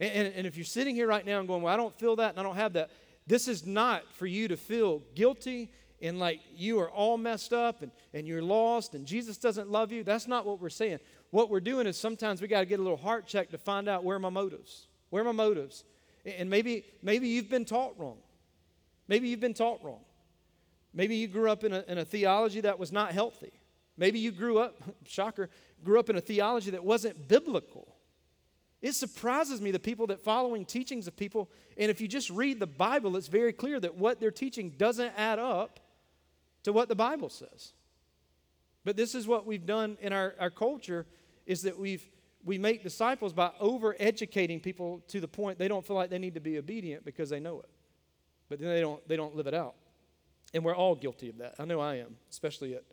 [0.00, 2.16] And, and, and, if you're sitting here right now and going, Well, I don't feel
[2.16, 2.90] that and I don't have that,
[3.26, 7.82] this is not for you to feel guilty and like you are all messed up
[7.82, 10.02] and, and you're lost and Jesus doesn't love you.
[10.02, 10.98] That's not what we're saying.
[11.30, 13.88] What we're doing is sometimes we got to get a little heart check to find
[13.88, 14.86] out where my motives.
[15.10, 15.84] Where my motives?
[16.24, 18.18] And maybe, maybe you've been taught wrong.
[19.12, 20.00] Maybe you've been taught wrong.
[20.94, 23.52] Maybe you grew up in a, in a theology that was not healthy.
[23.98, 25.50] Maybe you grew up, shocker,
[25.84, 27.94] grew up in a theology that wasn't biblical.
[28.80, 32.58] It surprises me the people that following teachings of people, and if you just read
[32.58, 35.78] the Bible, it's very clear that what they're teaching doesn't add up
[36.62, 37.74] to what the Bible says.
[38.82, 41.04] But this is what we've done in our, our culture
[41.44, 42.08] is that we've
[42.44, 46.18] we make disciples by over educating people to the point they don't feel like they
[46.18, 47.68] need to be obedient because they know it.
[48.52, 49.72] But then they don't, they don't live it out.
[50.52, 51.54] And we're all guilty of that.
[51.58, 52.84] I know I am, especially at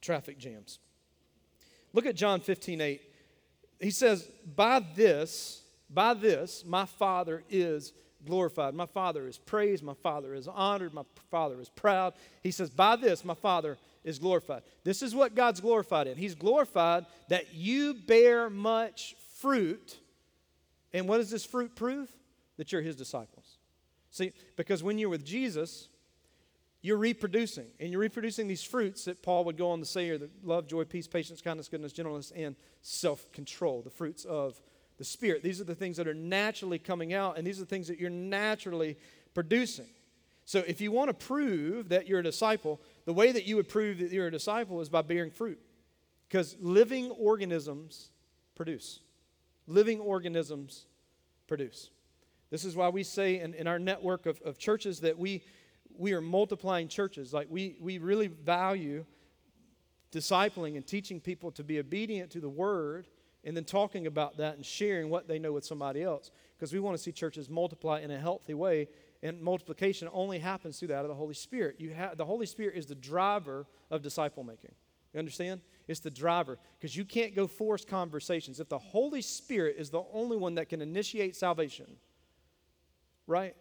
[0.00, 0.78] traffic jams.
[1.92, 3.02] Look at John 15 8.
[3.80, 8.74] He says, By this, by this, my Father is glorified.
[8.74, 9.82] My Father is praised.
[9.82, 10.94] My Father is honored.
[10.94, 11.02] My
[11.32, 12.14] Father is proud.
[12.44, 14.62] He says, By this, my Father is glorified.
[14.84, 16.16] This is what God's glorified in.
[16.16, 19.98] He's glorified that you bear much fruit.
[20.92, 22.08] And what does this fruit prove?
[22.56, 23.37] That you're his disciples.
[24.18, 25.88] See, because when you're with Jesus,
[26.82, 27.66] you're reproducing.
[27.78, 30.66] And you're reproducing these fruits that Paul would go on to say are the love,
[30.66, 34.60] joy, peace, patience, kindness, goodness, gentleness, and self control, the fruits of
[34.96, 35.44] the Spirit.
[35.44, 38.00] These are the things that are naturally coming out, and these are the things that
[38.00, 38.98] you're naturally
[39.34, 39.86] producing.
[40.44, 43.68] So if you want to prove that you're a disciple, the way that you would
[43.68, 45.60] prove that you're a disciple is by bearing fruit.
[46.28, 48.10] Because living organisms
[48.56, 48.98] produce.
[49.68, 50.86] Living organisms
[51.46, 51.90] produce.
[52.50, 55.42] This is why we say in, in our network of, of churches that we,
[55.96, 57.32] we are multiplying churches.
[57.32, 59.04] Like we, we really value
[60.10, 63.08] discipling and teaching people to be obedient to the word
[63.44, 66.30] and then talking about that and sharing what they know with somebody else.
[66.56, 68.88] Because we want to see churches multiply in a healthy way
[69.22, 71.76] and multiplication only happens through that of the Holy Spirit.
[71.78, 74.72] You have, the Holy Spirit is the driver of disciple making.
[75.12, 75.60] You understand?
[75.88, 78.60] It's the driver because you can't go force conversations.
[78.60, 81.96] If the Holy Spirit is the only one that can initiate salvation,
[83.28, 83.54] right?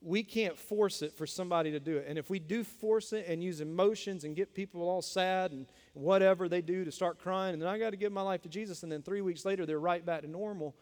[0.00, 2.06] We can't force it for somebody to do it.
[2.08, 5.66] And if we do force it and use emotions and get people all sad and
[5.92, 8.48] whatever they do to start crying, and then I got to give my life to
[8.48, 10.74] Jesus, and then three weeks later they're right back to normal,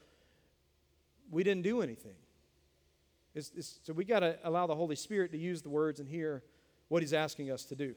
[1.30, 2.14] we didn't do anything.
[3.34, 6.08] It's, it's, so we got to allow the Holy Spirit to use the words and
[6.08, 6.42] hear
[6.88, 7.94] what He's asking us to do.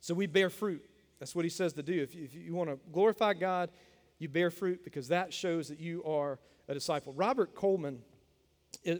[0.00, 0.88] So we bear fruit.
[1.18, 2.00] That's what He says to do.
[2.00, 3.70] If you, if you want to glorify God,
[4.18, 7.12] you bear fruit because that shows that you are a disciple.
[7.12, 8.00] Robert Coleman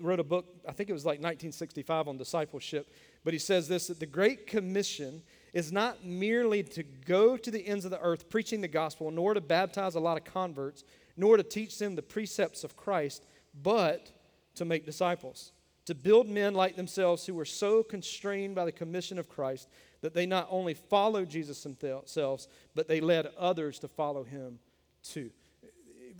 [0.00, 2.92] wrote a book, I think it was like 1965 on discipleship,
[3.24, 7.66] but he says this that the Great Commission is not merely to go to the
[7.66, 10.84] ends of the earth preaching the gospel, nor to baptize a lot of converts,
[11.16, 13.24] nor to teach them the precepts of Christ,
[13.62, 14.10] but
[14.54, 15.52] to make disciples,
[15.86, 19.68] to build men like themselves who were so constrained by the commission of Christ
[20.00, 24.58] that they not only followed Jesus themselves, but they led others to follow him
[25.02, 25.30] too.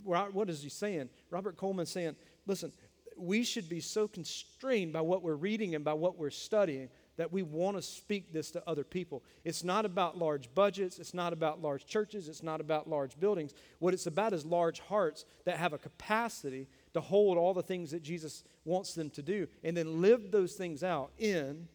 [0.03, 1.09] what is he saying?
[1.29, 2.71] Robert Coleman saying, listen,
[3.17, 7.31] we should be so constrained by what we're reading and by what we're studying that
[7.31, 9.23] we want to speak this to other people.
[9.43, 13.53] It's not about large budgets, it's not about large churches, it's not about large buildings.
[13.79, 17.91] What it's about is large hearts that have a capacity to hold all the things
[17.91, 21.67] that Jesus wants them to do and then live those things out in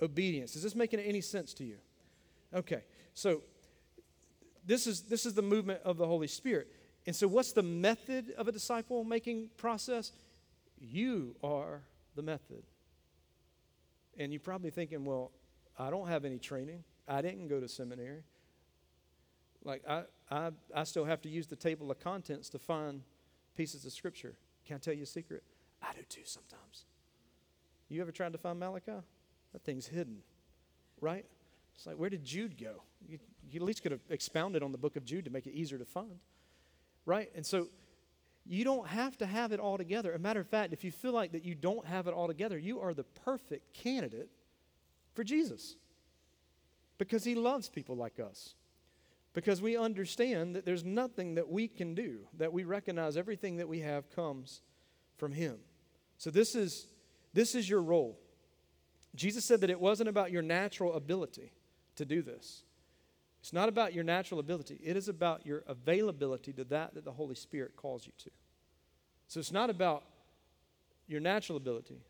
[0.00, 0.54] obedience.
[0.54, 1.78] Is this making any sense to you?
[2.54, 2.82] Okay.
[3.14, 3.42] So
[4.64, 6.68] this is this is the movement of the Holy Spirit.
[7.06, 10.12] And so what's the method of a disciple making process?
[10.78, 11.82] You are
[12.14, 12.62] the method.
[14.18, 15.30] And you're probably thinking, well,
[15.78, 16.84] I don't have any training.
[17.06, 18.22] I didn't go to seminary.
[19.64, 23.02] Like, I, I, I still have to use the table of contents to find
[23.56, 24.36] pieces of scripture.
[24.66, 25.42] Can I tell you a secret?
[25.82, 26.84] I do too sometimes.
[27.88, 28.92] You ever tried to find Malachi?
[29.52, 30.18] That thing's hidden,
[31.00, 31.24] right?
[31.74, 32.82] It's like, where did Jude go?
[33.06, 33.18] You,
[33.50, 35.78] you at least could have expounded on the book of Jude to make it easier
[35.78, 36.18] to find,
[37.04, 37.30] right?
[37.34, 37.68] And so
[38.48, 40.12] you don't have to have it all together.
[40.12, 42.58] A matter of fact, if you feel like that you don't have it all together,
[42.58, 44.30] you are the perfect candidate
[45.14, 45.76] for Jesus
[46.98, 48.54] because he loves people like us.
[49.32, 53.68] Because we understand that there's nothing that we can do, that we recognize everything that
[53.68, 54.62] we have comes
[55.18, 55.58] from him.
[56.16, 56.86] So this is
[57.34, 58.18] this is your role.
[59.14, 61.52] Jesus said that it wasn't about your natural ability
[61.96, 62.62] to do this.
[63.46, 67.12] It's not about your natural ability, it is about your availability to that that the
[67.12, 68.30] Holy Spirit calls you to.
[69.28, 70.02] So it's not about
[71.06, 72.00] your natural ability,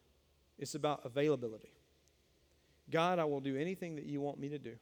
[0.58, 1.74] it's about availability.
[2.90, 4.76] God, I will do anything that you want me to do.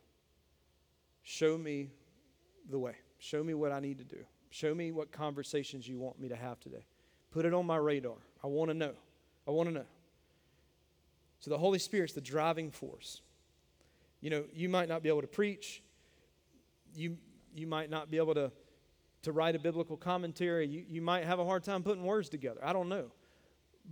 [1.25, 1.91] Show me
[2.71, 2.95] the way.
[3.19, 4.25] Show me what I need to do.
[4.51, 6.87] Show me what conversations you want me to have today.
[7.33, 8.19] Put it on my radar.
[8.45, 8.93] I want to know.
[9.49, 9.87] I want to know.
[11.41, 13.23] So the Holy Spirit's the driving force.
[14.21, 15.83] You know, you might not be able to preach,
[16.95, 17.17] you,
[17.55, 18.53] you might not be able to,
[19.23, 20.67] to write a biblical commentary.
[20.67, 22.61] You, you might have a hard time putting words together.
[22.63, 23.11] I don't know.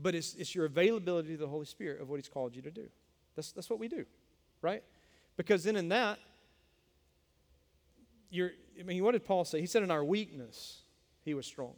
[0.00, 2.70] But it's, it's your availability to the Holy Spirit of what He's called you to
[2.70, 2.88] do.
[3.36, 4.04] That's, that's what we do,
[4.60, 4.82] right?
[5.36, 6.18] Because then in that,
[8.30, 9.60] you're, I mean, what did Paul say?
[9.60, 10.82] He said, in our weakness,
[11.24, 11.74] He was strong.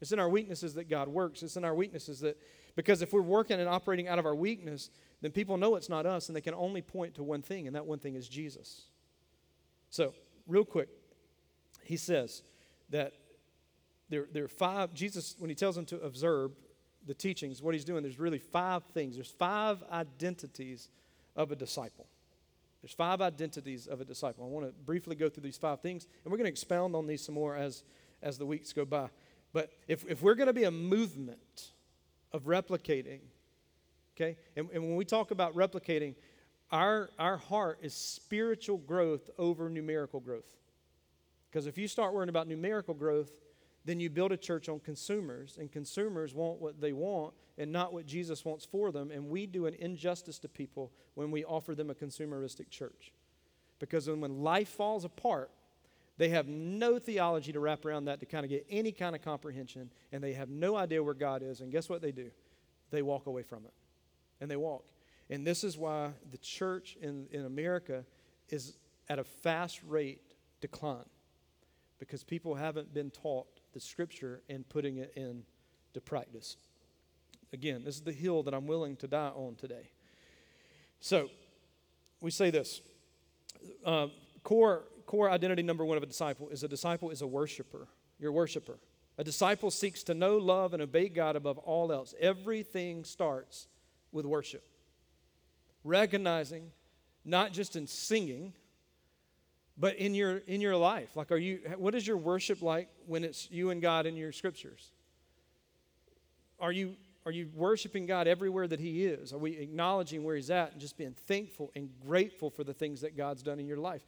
[0.00, 1.42] It's in our weaknesses that God works.
[1.42, 2.38] It's in our weaknesses that,
[2.76, 6.06] because if we're working and operating out of our weakness, then people know it's not
[6.06, 8.86] us and they can only point to one thing, and that one thing is Jesus.
[9.90, 10.14] So,
[10.48, 10.88] real quick,
[11.84, 12.42] he says
[12.90, 13.12] that
[14.08, 16.52] there, there are five, Jesus, when he tells them to observe
[17.06, 19.14] the teachings, what he's doing, there's really five things.
[19.14, 20.88] There's five identities
[21.36, 22.06] of a disciple.
[22.82, 24.44] There's five identities of a disciple.
[24.44, 27.06] I want to briefly go through these five things, and we're going to expound on
[27.06, 27.84] these some more as,
[28.22, 29.08] as the weeks go by.
[29.52, 31.72] But if, if we're going to be a movement
[32.32, 33.20] of replicating,
[34.16, 36.14] okay, and, and when we talk about replicating,
[36.70, 40.44] our, our heart is spiritual growth over numerical growth.
[41.50, 43.30] Because if you start worrying about numerical growth,
[43.84, 47.92] then you build a church on consumers, and consumers want what they want and not
[47.92, 49.10] what Jesus wants for them.
[49.10, 53.12] And we do an injustice to people when we offer them a consumeristic church.
[53.78, 55.50] Because when life falls apart,
[56.18, 59.22] they have no theology to wrap around that to kind of get any kind of
[59.22, 61.60] comprehension, and they have no idea where God is.
[61.60, 62.30] And guess what they do?
[62.90, 63.72] They walk away from it.
[64.40, 64.84] And they walk.
[65.30, 68.04] And this is why the church in, in America
[68.48, 68.76] is
[69.08, 70.22] at a fast rate
[70.60, 71.04] decline
[71.98, 76.56] because people haven't been taught the scripture and putting it into practice.
[77.52, 79.90] Again, this is the hill that I'm willing to die on today.
[81.00, 81.28] So,
[82.20, 82.80] we say this
[83.84, 84.08] uh,
[84.42, 87.88] core, core identity number one of a disciple is a disciple is a worshiper.
[88.18, 88.78] You're a worshiper.
[89.16, 92.14] A disciple seeks to know, love, and obey God above all else.
[92.20, 93.68] Everything starts
[94.12, 94.64] with worship
[95.84, 96.70] recognizing
[97.24, 98.52] not just in singing
[99.78, 101.16] but in your in your life.
[101.16, 104.32] Like are you what is your worship like when it's you and god in your
[104.32, 104.90] scriptures?
[106.58, 109.32] Are you are you worshiping god everywhere that he is?
[109.32, 113.02] Are we acknowledging where he's at and just being thankful and grateful for the things
[113.02, 114.04] that god's done in your life?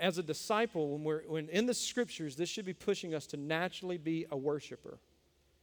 [0.00, 3.36] As a disciple when we're when in the scriptures this should be pushing us to
[3.36, 4.98] naturally be a worshiper.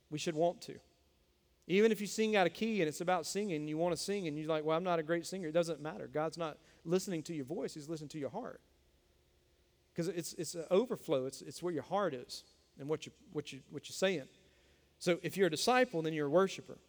[0.09, 0.75] We should want to
[1.69, 4.27] even if you sing out of key and it's about singing, you want to sing
[4.27, 6.09] and you're like, well, I'm not a great singer, it doesn't matter.
[6.11, 8.59] God's not listening to your voice, He's listening to your heart.
[9.93, 12.43] Because it's, it's an overflow, it's, it's where your heart is
[12.79, 14.25] and what, you, what, you, what you're saying.
[14.97, 16.79] So if you're a disciple, then you're a worshiper.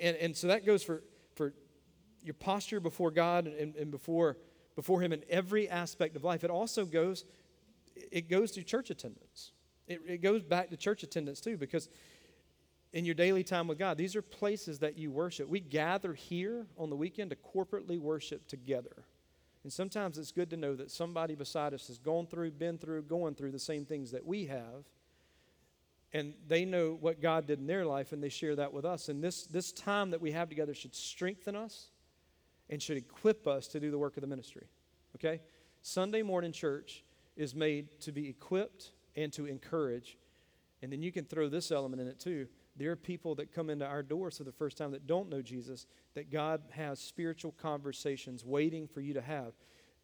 [0.00, 1.02] And, and so that goes for,
[1.34, 1.52] for
[2.22, 4.36] your posture before God and, and before,
[4.76, 6.44] before Him in every aspect of life.
[6.44, 7.24] It also goes,
[7.96, 9.50] it goes to church attendance.
[9.88, 11.88] It, it goes back to church attendance too, because
[12.94, 13.98] in your daily time with God.
[13.98, 15.48] These are places that you worship.
[15.48, 19.04] We gather here on the weekend to corporately worship together.
[19.64, 23.02] And sometimes it's good to know that somebody beside us has gone through, been through,
[23.02, 24.84] going through the same things that we have.
[26.12, 29.08] and they know what God did in their life, and they share that with us.
[29.08, 31.88] And this, this time that we have together should strengthen us
[32.70, 34.68] and should equip us to do the work of the ministry.
[35.16, 35.40] Okay?
[35.82, 37.02] Sunday morning church
[37.36, 40.16] is made to be equipped and to encourage.
[40.82, 42.46] And then you can throw this element in it too.
[42.76, 45.42] There are people that come into our doors for the first time that don't know
[45.42, 49.52] Jesus, that God has spiritual conversations waiting for you to have.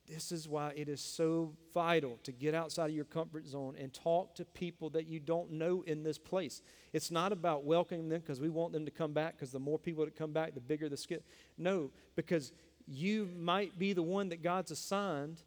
[0.08, 3.92] This is why it is so vital to get outside of your comfort zone and
[3.92, 6.62] talk to people that you don't know in this place.
[6.92, 9.78] It's not about welcoming them because we want them to come back because the more
[9.78, 11.24] people that come back, the bigger the skit.
[11.58, 12.52] No, because
[12.86, 15.42] you might be the one that God's assigned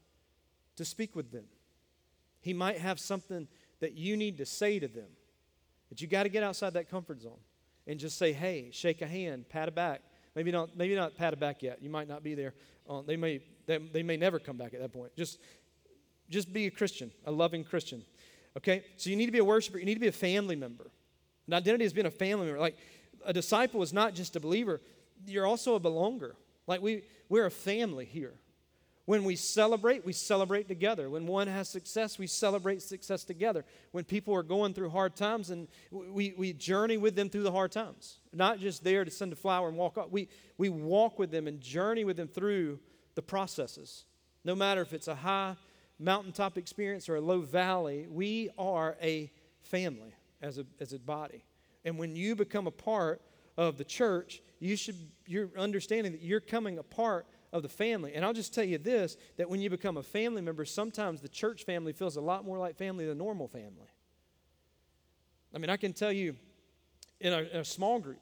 [0.77, 1.45] to speak with them.
[2.41, 3.47] He might have something
[3.79, 5.09] that you need to say to them.
[5.93, 7.37] But you got to get outside that comfort zone
[7.85, 10.01] and just say, hey, shake a hand, pat a back.
[10.35, 11.83] Maybe not, maybe not pat a back yet.
[11.83, 12.55] You might not be there.
[12.89, 15.15] Uh, they, may, they, they may never come back at that point.
[15.15, 15.37] Just,
[16.31, 18.03] just be a Christian, a loving Christian.
[18.57, 18.83] Okay?
[18.97, 19.77] So you need to be a worshiper.
[19.77, 20.89] You need to be a family member.
[21.45, 22.59] An identity is being a family member.
[22.59, 22.79] Like
[23.23, 24.81] a disciple is not just a believer,
[25.27, 26.31] you're also a belonger.
[26.65, 28.33] Like we, we're a family here.
[29.05, 31.09] When we celebrate, we celebrate together.
[31.09, 33.65] When one has success, we celebrate success together.
[33.91, 37.51] When people are going through hard times, and we, we journey with them through the
[37.51, 38.19] hard times.
[38.31, 40.09] Not just there to send a flower and walk off.
[40.09, 42.79] We, we walk with them and journey with them through
[43.15, 44.05] the processes.
[44.45, 45.57] No matter if it's a high
[45.99, 49.29] mountaintop experience or a low valley, we are a
[49.63, 51.43] family as a, as a body.
[51.83, 53.21] And when you become a part
[53.57, 54.95] of the church, you should,
[55.27, 58.13] you're understanding that you're coming a part of the family.
[58.15, 61.29] And I'll just tell you this that when you become a family member, sometimes the
[61.29, 63.93] church family feels a lot more like family than normal family.
[65.55, 66.35] I mean, I can tell you
[67.21, 68.19] in a, in a small group,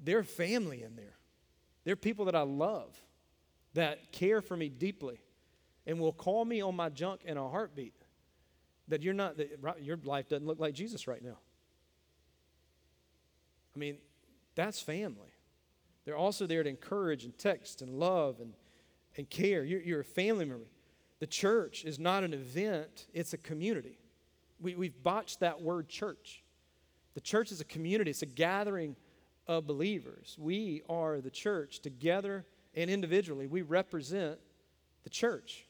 [0.00, 1.16] there's family in there.
[1.84, 2.94] There are people that I love
[3.72, 5.20] that care for me deeply
[5.86, 7.94] and will call me on my junk in a heartbeat
[8.88, 11.38] that you're not that your life doesn't look like Jesus right now.
[13.74, 13.96] I mean,
[14.54, 15.32] that's family.
[16.08, 18.54] They're also there to encourage and text and love and,
[19.18, 19.62] and care.
[19.62, 20.64] You're, you're a family member.
[21.18, 23.98] The church is not an event, it's a community.
[24.58, 26.42] We, we've botched that word church.
[27.12, 28.96] The church is a community, it's a gathering
[29.46, 30.34] of believers.
[30.40, 33.46] We are the church together and individually.
[33.46, 34.38] We represent
[35.04, 35.66] the church.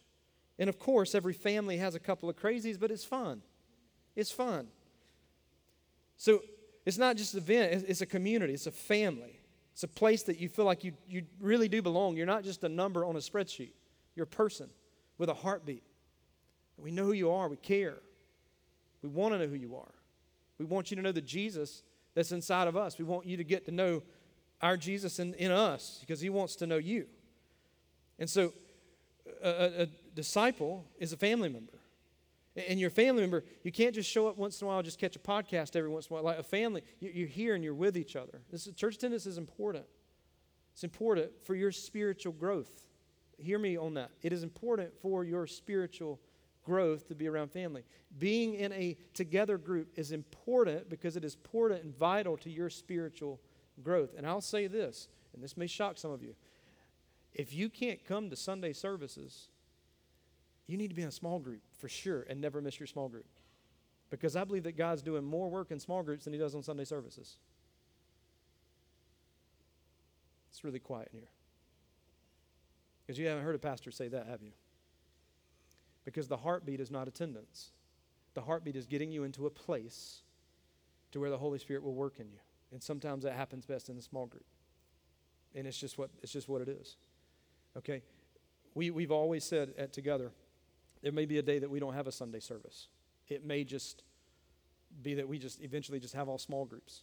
[0.57, 3.43] And of course, every family has a couple of crazies, but it's fun.
[4.15, 4.69] It's fun.
[6.17, 6.43] So
[6.87, 9.38] it's not just an event, it's a community, it's a family.
[9.79, 12.17] It's a place that you feel like you, you really do belong.
[12.17, 13.75] You're not just a number on a spreadsheet,
[14.17, 14.69] you're a person
[15.19, 15.85] with a heartbeat.
[16.77, 17.95] We know who you are, we care.
[19.03, 19.95] We want to know who you are.
[20.59, 21.85] We want you to know the Jesus
[22.17, 22.99] that's inside of us.
[22.99, 24.03] We want you to get to know
[24.61, 27.07] our Jesus in, in us because he wants to know you.
[28.19, 28.53] And so,
[29.45, 29.87] a, a,
[30.17, 31.78] disciple is a family member.
[32.67, 35.15] And your family member, you can't just show up once in a while, just catch
[35.15, 36.25] a podcast every once in a while.
[36.25, 38.41] Like a family, you're here and you're with each other.
[38.51, 39.85] This is, church attendance is important.
[40.73, 42.87] It's important for your spiritual growth.
[43.39, 44.11] Hear me on that.
[44.23, 46.21] It is important for your spiritual
[46.65, 47.85] growth to be around family.
[48.19, 52.71] Being in a together group is important because it is important and vital to your
[52.71, 53.41] spiritual
[53.83, 54.11] growth.
[54.17, 56.35] And I'll say this, and this may shock some of you.
[57.33, 59.49] If you can't come to Sunday services,
[60.69, 63.09] you need to be in a small group for sure and never miss your small
[63.09, 63.27] group.
[64.11, 66.63] Because I believe that God's doing more work in small groups than He does on
[66.63, 67.39] Sunday services.
[70.51, 71.29] It's really quiet in here.
[73.07, 74.53] Because you haven't heard a pastor say that, have you?
[76.05, 77.71] Because the heartbeat is not attendance.
[78.35, 80.23] The heartbeat is getting you into a place
[81.13, 82.39] to where the Holy Spirit will work in you.
[82.71, 84.45] And sometimes that happens best in a small group.
[85.55, 86.97] And it's just what it's just what it is.
[87.77, 88.03] Okay?
[88.75, 90.33] We, we've always said at Together,
[91.03, 92.89] there may be a day that we don't have a Sunday service.
[93.29, 94.03] It may just
[95.03, 97.03] be that we just eventually just have all small groups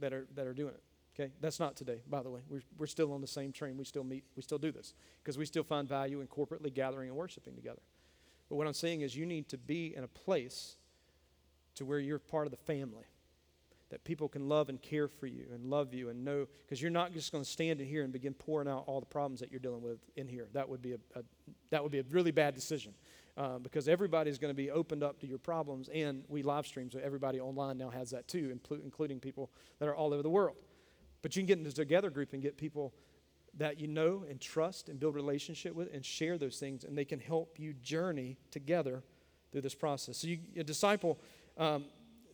[0.00, 0.82] that are, that are doing it.
[1.14, 2.40] Okay, that's not today, by the way.
[2.48, 3.76] We're, we're still on the same train.
[3.76, 7.08] We still meet, we still do this because we still find value in corporately gathering
[7.08, 7.82] and worshiping together.
[8.48, 10.76] But what I'm saying is, you need to be in a place
[11.74, 13.04] to where you're part of the family,
[13.90, 16.90] that people can love and care for you and love you and know, because you're
[16.90, 19.50] not just going to stand in here and begin pouring out all the problems that
[19.50, 20.48] you're dealing with in here.
[20.54, 21.22] That would be a, a
[21.70, 22.94] that would be a really bad decision
[23.36, 26.90] uh, because everybody's going to be opened up to your problems, and we live stream,
[26.90, 30.56] so everybody online now has that too, including people that are all over the world.
[31.22, 32.92] But you can get into a together group and get people
[33.58, 37.04] that you know and trust and build relationship with and share those things, and they
[37.04, 39.02] can help you journey together
[39.50, 40.18] through this process.
[40.18, 41.18] So you, a disciple
[41.58, 41.84] um,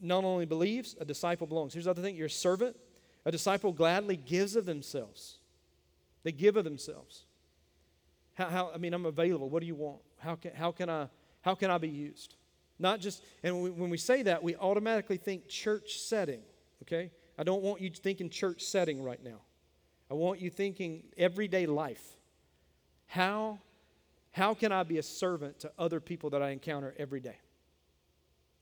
[0.01, 1.73] not only believes, a disciple belongs.
[1.73, 2.77] Here's the other thing: you're a servant.
[3.25, 5.39] A disciple gladly gives of themselves.
[6.23, 7.25] They give of themselves.
[8.35, 9.51] How, how, I mean, I'm available.
[9.51, 10.01] What do you want?
[10.19, 11.09] How can, how, can I,
[11.43, 12.35] how can I be used?
[12.79, 16.41] Not just, and when we say that, we automatically think church setting,
[16.83, 17.11] okay?
[17.37, 19.41] I don't want you thinking church setting right now.
[20.11, 22.03] I want you thinking everyday life.
[23.07, 23.59] How,
[24.31, 27.37] how can I be a servant to other people that I encounter every day?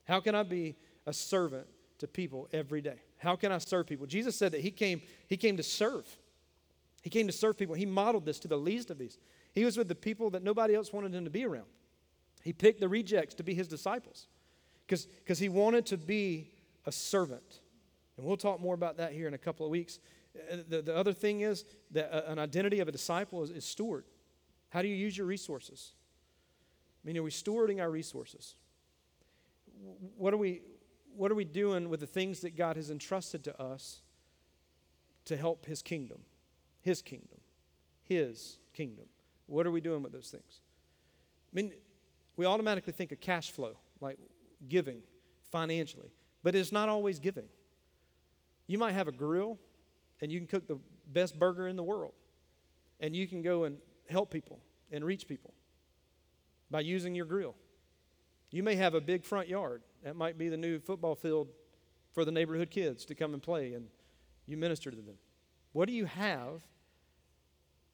[0.05, 1.67] How can I be a servant
[1.99, 3.01] to people every day?
[3.17, 4.05] How can I serve people?
[4.05, 6.05] Jesus said that he came, he came to serve.
[7.01, 7.75] He came to serve people.
[7.75, 9.17] He modeled this to the least of these.
[9.57, 11.65] He was with the people that nobody else wanted him to be around.
[12.43, 14.27] He picked the rejects to be his disciples
[14.85, 16.51] because he wanted to be
[16.85, 17.61] a servant.
[18.17, 19.97] And we'll talk more about that here in a couple of weeks.
[20.35, 23.65] Uh, the, the other thing is that uh, an identity of a disciple is, is
[23.65, 24.05] steward.
[24.69, 25.93] How do you use your resources?
[27.03, 28.53] I mean, are we stewarding our resources?
[30.17, 30.61] What are we,
[31.15, 34.01] what are we doing with the things that God has entrusted to us
[35.25, 36.19] to help His kingdom?
[36.79, 37.39] His kingdom.
[38.03, 39.07] His kingdom.
[39.47, 40.61] What are we doing with those things?
[41.51, 41.73] I mean,
[42.35, 44.17] we automatically think of cash flow, like
[44.69, 44.99] giving
[45.51, 46.11] financially,
[46.43, 47.45] but it's not always giving.
[48.67, 49.57] You might have a grill
[50.21, 50.77] and you can cook the
[51.11, 52.13] best burger in the world,
[52.99, 53.77] and you can go and
[54.09, 54.59] help people
[54.91, 55.53] and reach people
[56.71, 57.55] by using your grill.
[58.51, 59.81] You may have a big front yard.
[60.03, 61.49] That might be the new football field
[62.13, 63.87] for the neighborhood kids to come and play, and
[64.47, 65.15] you minister to them.
[65.73, 66.61] What do you have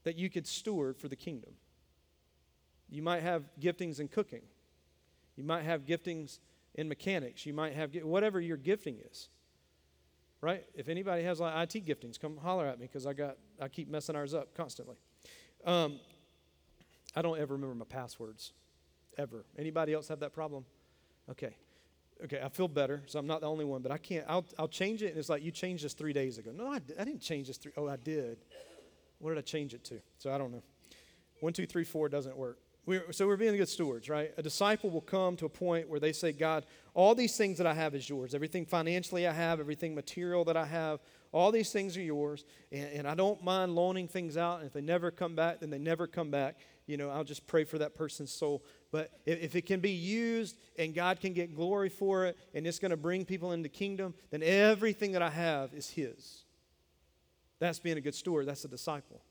[0.03, 1.51] that you could steward for the kingdom?
[2.89, 4.41] You might have giftings in cooking.
[5.35, 6.39] You might have giftings
[6.75, 7.45] in mechanics.
[7.45, 9.29] You might have whatever your gifting is.
[10.41, 10.65] Right?
[10.75, 13.89] If anybody has like IT giftings, come holler at me because I got I keep
[13.89, 14.97] messing ours up constantly.
[15.65, 15.99] Um,
[17.15, 18.51] I don't ever remember my passwords,
[19.17, 19.45] ever.
[19.57, 20.65] Anybody else have that problem?
[21.29, 21.55] Okay.
[22.23, 24.25] Okay, I feel better, so I'm not the only one, but I can't.
[24.29, 26.51] I'll, I'll change it, and it's like, you changed this three days ago.
[26.55, 27.73] No, I, I didn't change this three.
[27.75, 28.37] Oh, I did.
[29.23, 30.01] What did I change it to?
[30.17, 30.63] So I don't know.
[31.39, 32.59] One, two, three, four doesn't work.
[32.85, 34.33] We're, so we're being good stewards, right?
[34.37, 37.65] A disciple will come to a point where they say, God, all these things that
[37.65, 38.35] I have is yours.
[38.35, 40.99] Everything financially I have, everything material that I have,
[41.31, 42.43] all these things are yours.
[42.73, 44.57] And, and I don't mind loaning things out.
[44.57, 46.57] And if they never come back, then they never come back.
[46.85, 48.65] You know, I'll just pray for that person's soul.
[48.91, 52.67] But if, if it can be used and God can get glory for it and
[52.67, 56.42] it's going to bring people into kingdom, then everything that I have is His.
[57.63, 58.45] That's being a good steward.
[58.45, 59.21] That's a disciple.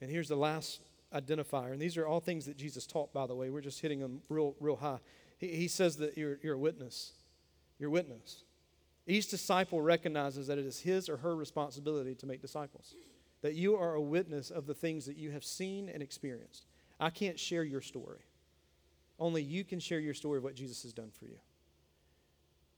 [0.00, 0.82] And here's the last
[1.12, 1.72] identifier.
[1.72, 3.50] And these are all things that Jesus taught, by the way.
[3.50, 4.98] We're just hitting them real, real high.
[5.38, 7.10] He, he says that you're, you're a witness.
[7.80, 8.44] You're a witness.
[9.04, 12.94] Each disciple recognizes that it is his or her responsibility to make disciples,
[13.42, 16.66] that you are a witness of the things that you have seen and experienced.
[17.00, 18.20] I can't share your story.
[19.18, 21.38] Only you can share your story of what Jesus has done for you.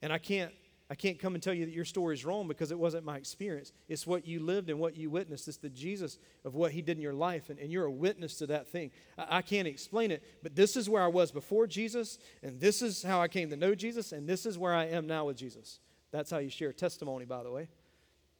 [0.01, 0.53] And I can't
[0.91, 3.19] I can't come and tell you that your story is wrong because it wasn't my
[3.19, 3.73] experience.
[3.89, 5.47] It's what you lived and what you witnessed.
[5.47, 8.37] It's the Jesus of what he did in your life, and, and you're a witness
[8.39, 8.91] to that thing.
[9.19, 12.81] I, I, can't explain it, but this is where I was before Jesus, and this
[12.81, 15.37] is how I came to know Jesus, and this is where I am now with
[15.37, 15.79] Jesus.
[16.11, 17.69] That's how you share testimony, by the way.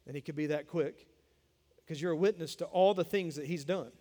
[0.07, 1.05] And he could be that quick
[1.85, 3.91] because you're a witness to all the things that he's done.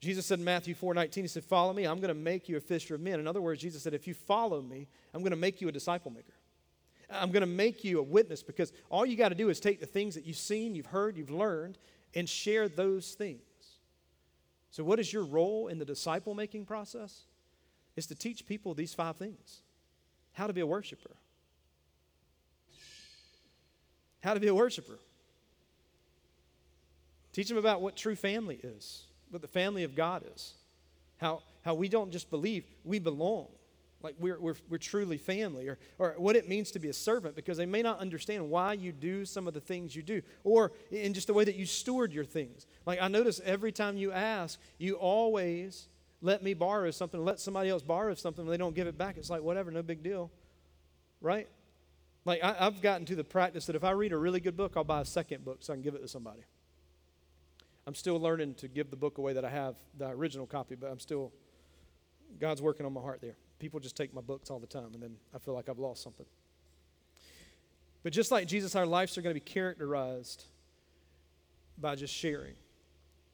[0.00, 2.56] Jesus said in Matthew 4 19, He said, Follow me, I'm going to make you
[2.56, 3.18] a fisher of men.
[3.18, 5.72] In other words, Jesus said, If you follow me, I'm going to make you a
[5.72, 6.34] disciple maker.
[7.10, 9.80] I'm going to make you a witness because all you got to do is take
[9.80, 11.78] the things that you've seen, you've heard, you've learned,
[12.14, 13.40] and share those things.
[14.70, 17.22] So, what is your role in the disciple making process?
[17.94, 19.62] Is to teach people these five things.
[20.32, 21.16] How to be a worshiper,
[24.20, 24.98] how to be a worshiper,
[27.32, 30.52] teach them about what true family is, what the family of God is,
[31.16, 33.46] how, how we don't just believe, we belong
[34.02, 37.34] like we're, we're, we're truly family, or, or what it means to be a servant,
[37.34, 40.72] because they may not understand why you do some of the things you do, or
[40.90, 42.66] in just the way that you steward your things.
[42.84, 45.88] Like I notice every time you ask, you always
[46.22, 49.16] let me borrow something, let somebody else borrow something, and they don't give it back.
[49.16, 50.30] It's like, whatever, no big deal.
[51.20, 51.48] Right?
[52.24, 54.74] Like I, I've gotten to the practice that if I read a really good book,
[54.76, 56.42] I'll buy a second book so I can give it to somebody.
[57.86, 60.90] I'm still learning to give the book away that I have, the original copy, but
[60.90, 61.32] I'm still,
[62.40, 65.02] God's working on my heart there people just take my books all the time, and
[65.02, 66.26] then I feel like I've lost something.
[68.02, 70.44] But just like Jesus, our lives are going to be characterized
[71.78, 72.54] by just sharing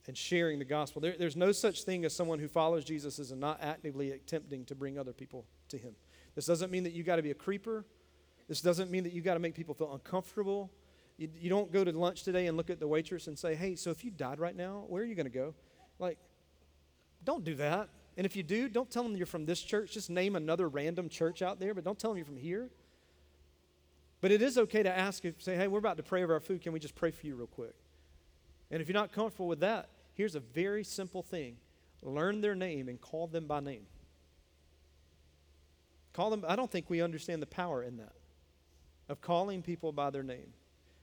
[0.07, 1.01] and sharing the gospel.
[1.01, 4.75] There, there's no such thing as someone who follows Jesus is not actively attempting to
[4.75, 5.95] bring other people to him.
[6.35, 7.85] This doesn't mean that you got to be a creeper.
[8.49, 10.71] This doesn't mean that you got to make people feel uncomfortable.
[11.19, 13.77] You, you don't go to lunch today and look at the waitress and say, hey,
[13.77, 15.55] so if you died right now, where are you going to go?
[15.99, 16.19] Like,
[17.25, 17.89] don't do that.
[18.17, 19.93] And if you do, don't tell them you're from this church.
[19.93, 22.69] Just name another random church out there, but don't tell them you're from here.
[24.21, 26.41] But it is okay to ask if say, hey, we're about to pray over our
[26.41, 26.61] food.
[26.61, 27.75] Can we just pray for you real quick?
[28.71, 31.57] And if you're not comfortable with that, here's a very simple thing
[32.03, 33.87] learn their name and call them by name.
[36.13, 38.13] Call them, I don't think we understand the power in that,
[39.09, 40.53] of calling people by their name,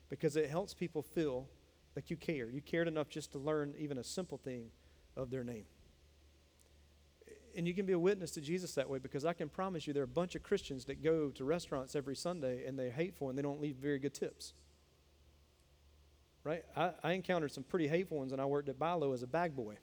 [0.10, 1.47] because it helps people feel
[1.95, 2.49] like you care.
[2.49, 4.66] You cared enough just to learn even a simple thing
[5.16, 5.66] of their name.
[7.56, 9.93] And you can be a witness to Jesus that way because I can promise you
[9.93, 13.30] there are a bunch of Christians that go to restaurants every Sunday and they're hateful
[13.30, 14.54] and they don't leave very good tips.
[16.43, 16.64] Right?
[16.76, 19.56] I, I encountered some pretty hateful ones and I worked at Bi-Lo as a bag
[19.56, 19.78] boy.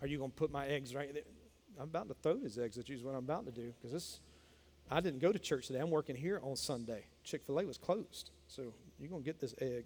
[0.00, 1.24] Are you going to put my eggs right there?
[1.78, 3.92] I'm about to throw these eggs at you, is what I'm about to do, because
[3.92, 4.20] this,
[4.90, 5.80] I didn't go to church today.
[5.80, 7.04] I'm working here on Sunday.
[7.24, 8.30] Chick fil A was closed.
[8.48, 9.84] So you're going to get this egg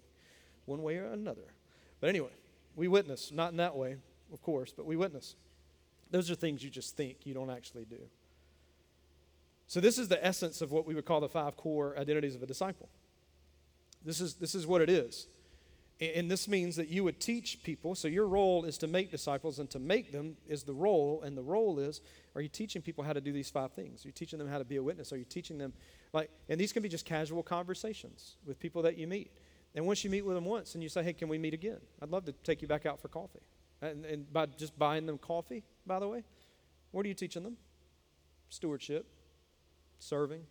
[0.65, 1.53] one way or another.
[1.99, 2.31] But anyway,
[2.75, 3.97] we witness, not in that way,
[4.33, 5.35] of course, but we witness.
[6.11, 7.99] Those are things you just think, you don't actually do.
[9.67, 12.43] So, this is the essence of what we would call the five core identities of
[12.43, 12.89] a disciple.
[14.03, 15.27] This is, this is what it is.
[16.01, 17.95] And this means that you would teach people.
[17.95, 21.21] So your role is to make disciples, and to make them is the role.
[21.23, 22.01] And the role is
[22.35, 24.03] are you teaching people how to do these five things?
[24.03, 25.13] Are you teaching them how to be a witness?
[25.13, 25.71] Are you teaching them,
[26.11, 29.31] like, and these can be just casual conversations with people that you meet.
[29.73, 31.79] And once you meet with them once and you say, hey, can we meet again?
[32.01, 33.43] I'd love to take you back out for coffee.
[33.81, 36.23] And, and by just buying them coffee, by the way,
[36.91, 37.57] what are you teaching them?
[38.49, 39.05] Stewardship,
[39.99, 40.41] serving.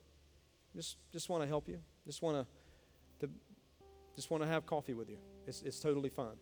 [0.75, 1.79] Just, just want to help you.
[2.07, 2.47] Just want
[3.21, 3.29] to,
[4.15, 5.19] just want to have coffee with you.
[5.47, 6.37] It's, it's totally fine.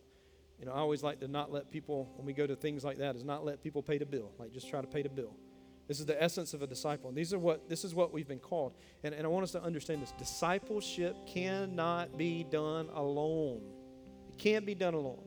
[0.59, 2.97] You know, I always like to not let people, when we go to things like
[2.99, 4.31] that, is not let people pay the bill.
[4.37, 5.35] Like just try to pay the bill.
[5.87, 7.09] This is the essence of a disciple.
[7.09, 8.73] And these are what this is what we've been called.
[9.03, 10.13] And, and I want us to understand this.
[10.17, 13.61] Discipleship cannot be done alone.
[14.29, 15.23] It can't be done alone.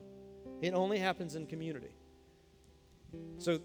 [0.62, 1.95] It only happens in community.
[3.38, 3.58] So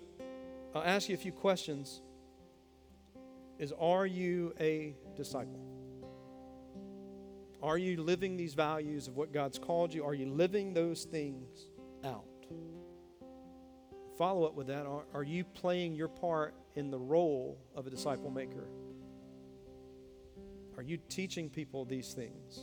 [0.74, 2.02] I'll ask you a few questions.
[3.60, 5.60] Is are you a disciple?
[7.62, 10.04] Are you living these values of what God's called you?
[10.04, 11.68] Are you living those things
[12.04, 12.26] out?
[14.18, 14.86] Follow up with that.
[14.86, 18.68] Are, are you playing your part in the role of a disciple maker?
[20.78, 22.62] Are you teaching people these things?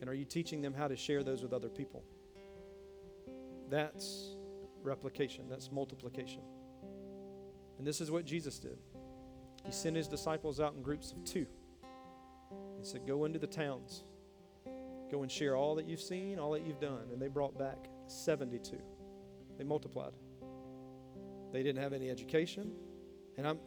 [0.00, 2.02] And are you teaching them how to share those with other people?
[3.70, 4.34] That's
[4.82, 6.42] replication, that's multiplication.
[7.78, 8.78] And this is what Jesus did.
[9.64, 11.46] He sent his disciples out in groups of two.
[12.78, 14.04] He said, Go into the towns.
[15.10, 17.08] Go and share all that you've seen, all that you've done.
[17.12, 18.76] And they brought back 72.
[19.56, 20.12] They multiplied.
[21.52, 22.72] They didn't have any education.
[23.36, 23.58] And I'm,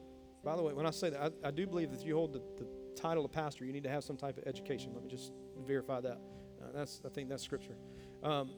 [0.43, 2.33] by the way, when I say that, I, I do believe that if you hold
[2.33, 4.91] the, the, title of pastor, you need to have some type of education.
[4.93, 5.31] Let me just
[5.65, 6.19] verify that.
[6.61, 7.75] Uh, that's, I think that's scripture.
[8.21, 8.51] Um,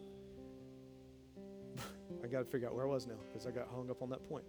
[2.24, 4.10] I got to figure out where I was now because I got hung up on
[4.10, 4.46] that point.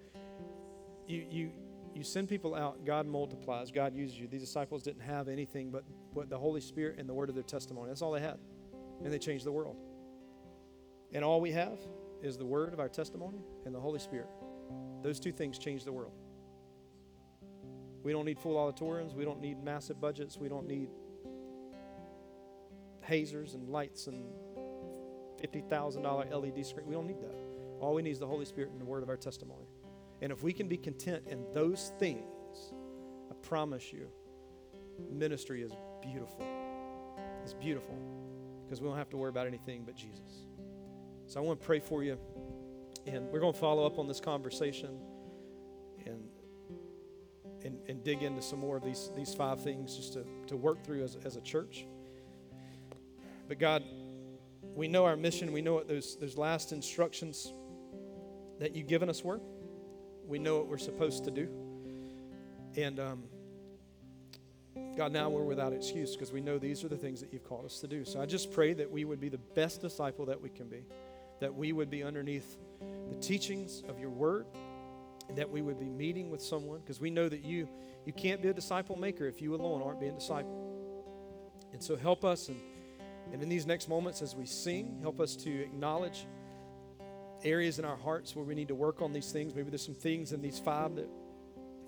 [1.09, 1.51] You, you,
[1.93, 4.29] you send people out, God multiplies, God uses you.
[4.29, 7.45] These disciples didn't have anything but, but the Holy Spirit and the word of their
[7.45, 7.89] testimony.
[7.89, 8.39] That's all they had.
[9.03, 9.77] And they changed the world.
[11.13, 11.79] And all we have
[12.23, 14.29] is the word of our testimony and the Holy Spirit.
[15.03, 16.13] Those two things change the world.
[18.03, 19.15] We don't need full auditoriums.
[19.15, 20.39] We don't need massive budgets.
[20.39, 20.89] We don't need
[23.03, 24.25] hazers and lights and
[25.43, 26.87] $50,000 LED screen.
[26.87, 27.54] We don't need that.
[27.81, 29.67] All we need is the Holy Spirit and the word of our testimony.
[30.23, 32.23] And if we can be content in those things,
[33.31, 34.09] I promise you,
[35.11, 36.47] ministry is beautiful.
[37.43, 37.99] It's beautiful
[38.65, 40.47] because we don't have to worry about anything but Jesus.
[41.27, 42.19] So I want to pray for you.
[43.07, 44.99] And we're going to follow up on this conversation
[46.07, 46.25] and,
[47.65, 50.83] and, and dig into some more of these, these five things just to, to work
[50.85, 51.87] through as, as a church.
[53.47, 53.85] But God,
[54.75, 55.53] we know our mission.
[55.53, 57.53] We know what those, those last instructions
[58.59, 59.41] that you've given us were.
[60.27, 61.49] We know what we're supposed to do.
[62.77, 63.25] And um,
[64.97, 67.65] God, now we're without excuse because we know these are the things that you've called
[67.65, 68.05] us to do.
[68.05, 70.85] So I just pray that we would be the best disciple that we can be,
[71.41, 72.57] that we would be underneath
[73.11, 74.47] the teachings of your word,
[75.29, 77.69] and that we would be meeting with someone because we know that you
[78.05, 80.61] you can't be a disciple maker if you alone aren't being disciple.
[81.73, 82.61] And so help us and,
[83.33, 86.27] and in these next moments as we sing, help us to acknowledge
[87.45, 89.55] areas in our hearts where we need to work on these things.
[89.55, 91.09] Maybe there's some things in these five that,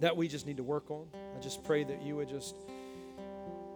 [0.01, 1.07] that we just need to work on.
[1.15, 2.57] I just pray that you would just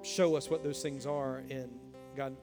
[0.02, 1.38] show us what those things are.
[1.50, 1.70] And
[2.16, 2.36] God,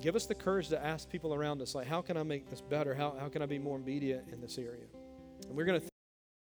[0.00, 2.60] give us the courage to ask people around us, like, how can I make this
[2.60, 2.94] better?
[2.94, 4.86] How, how can I be more immediate in this area?
[5.46, 5.89] And we're going to.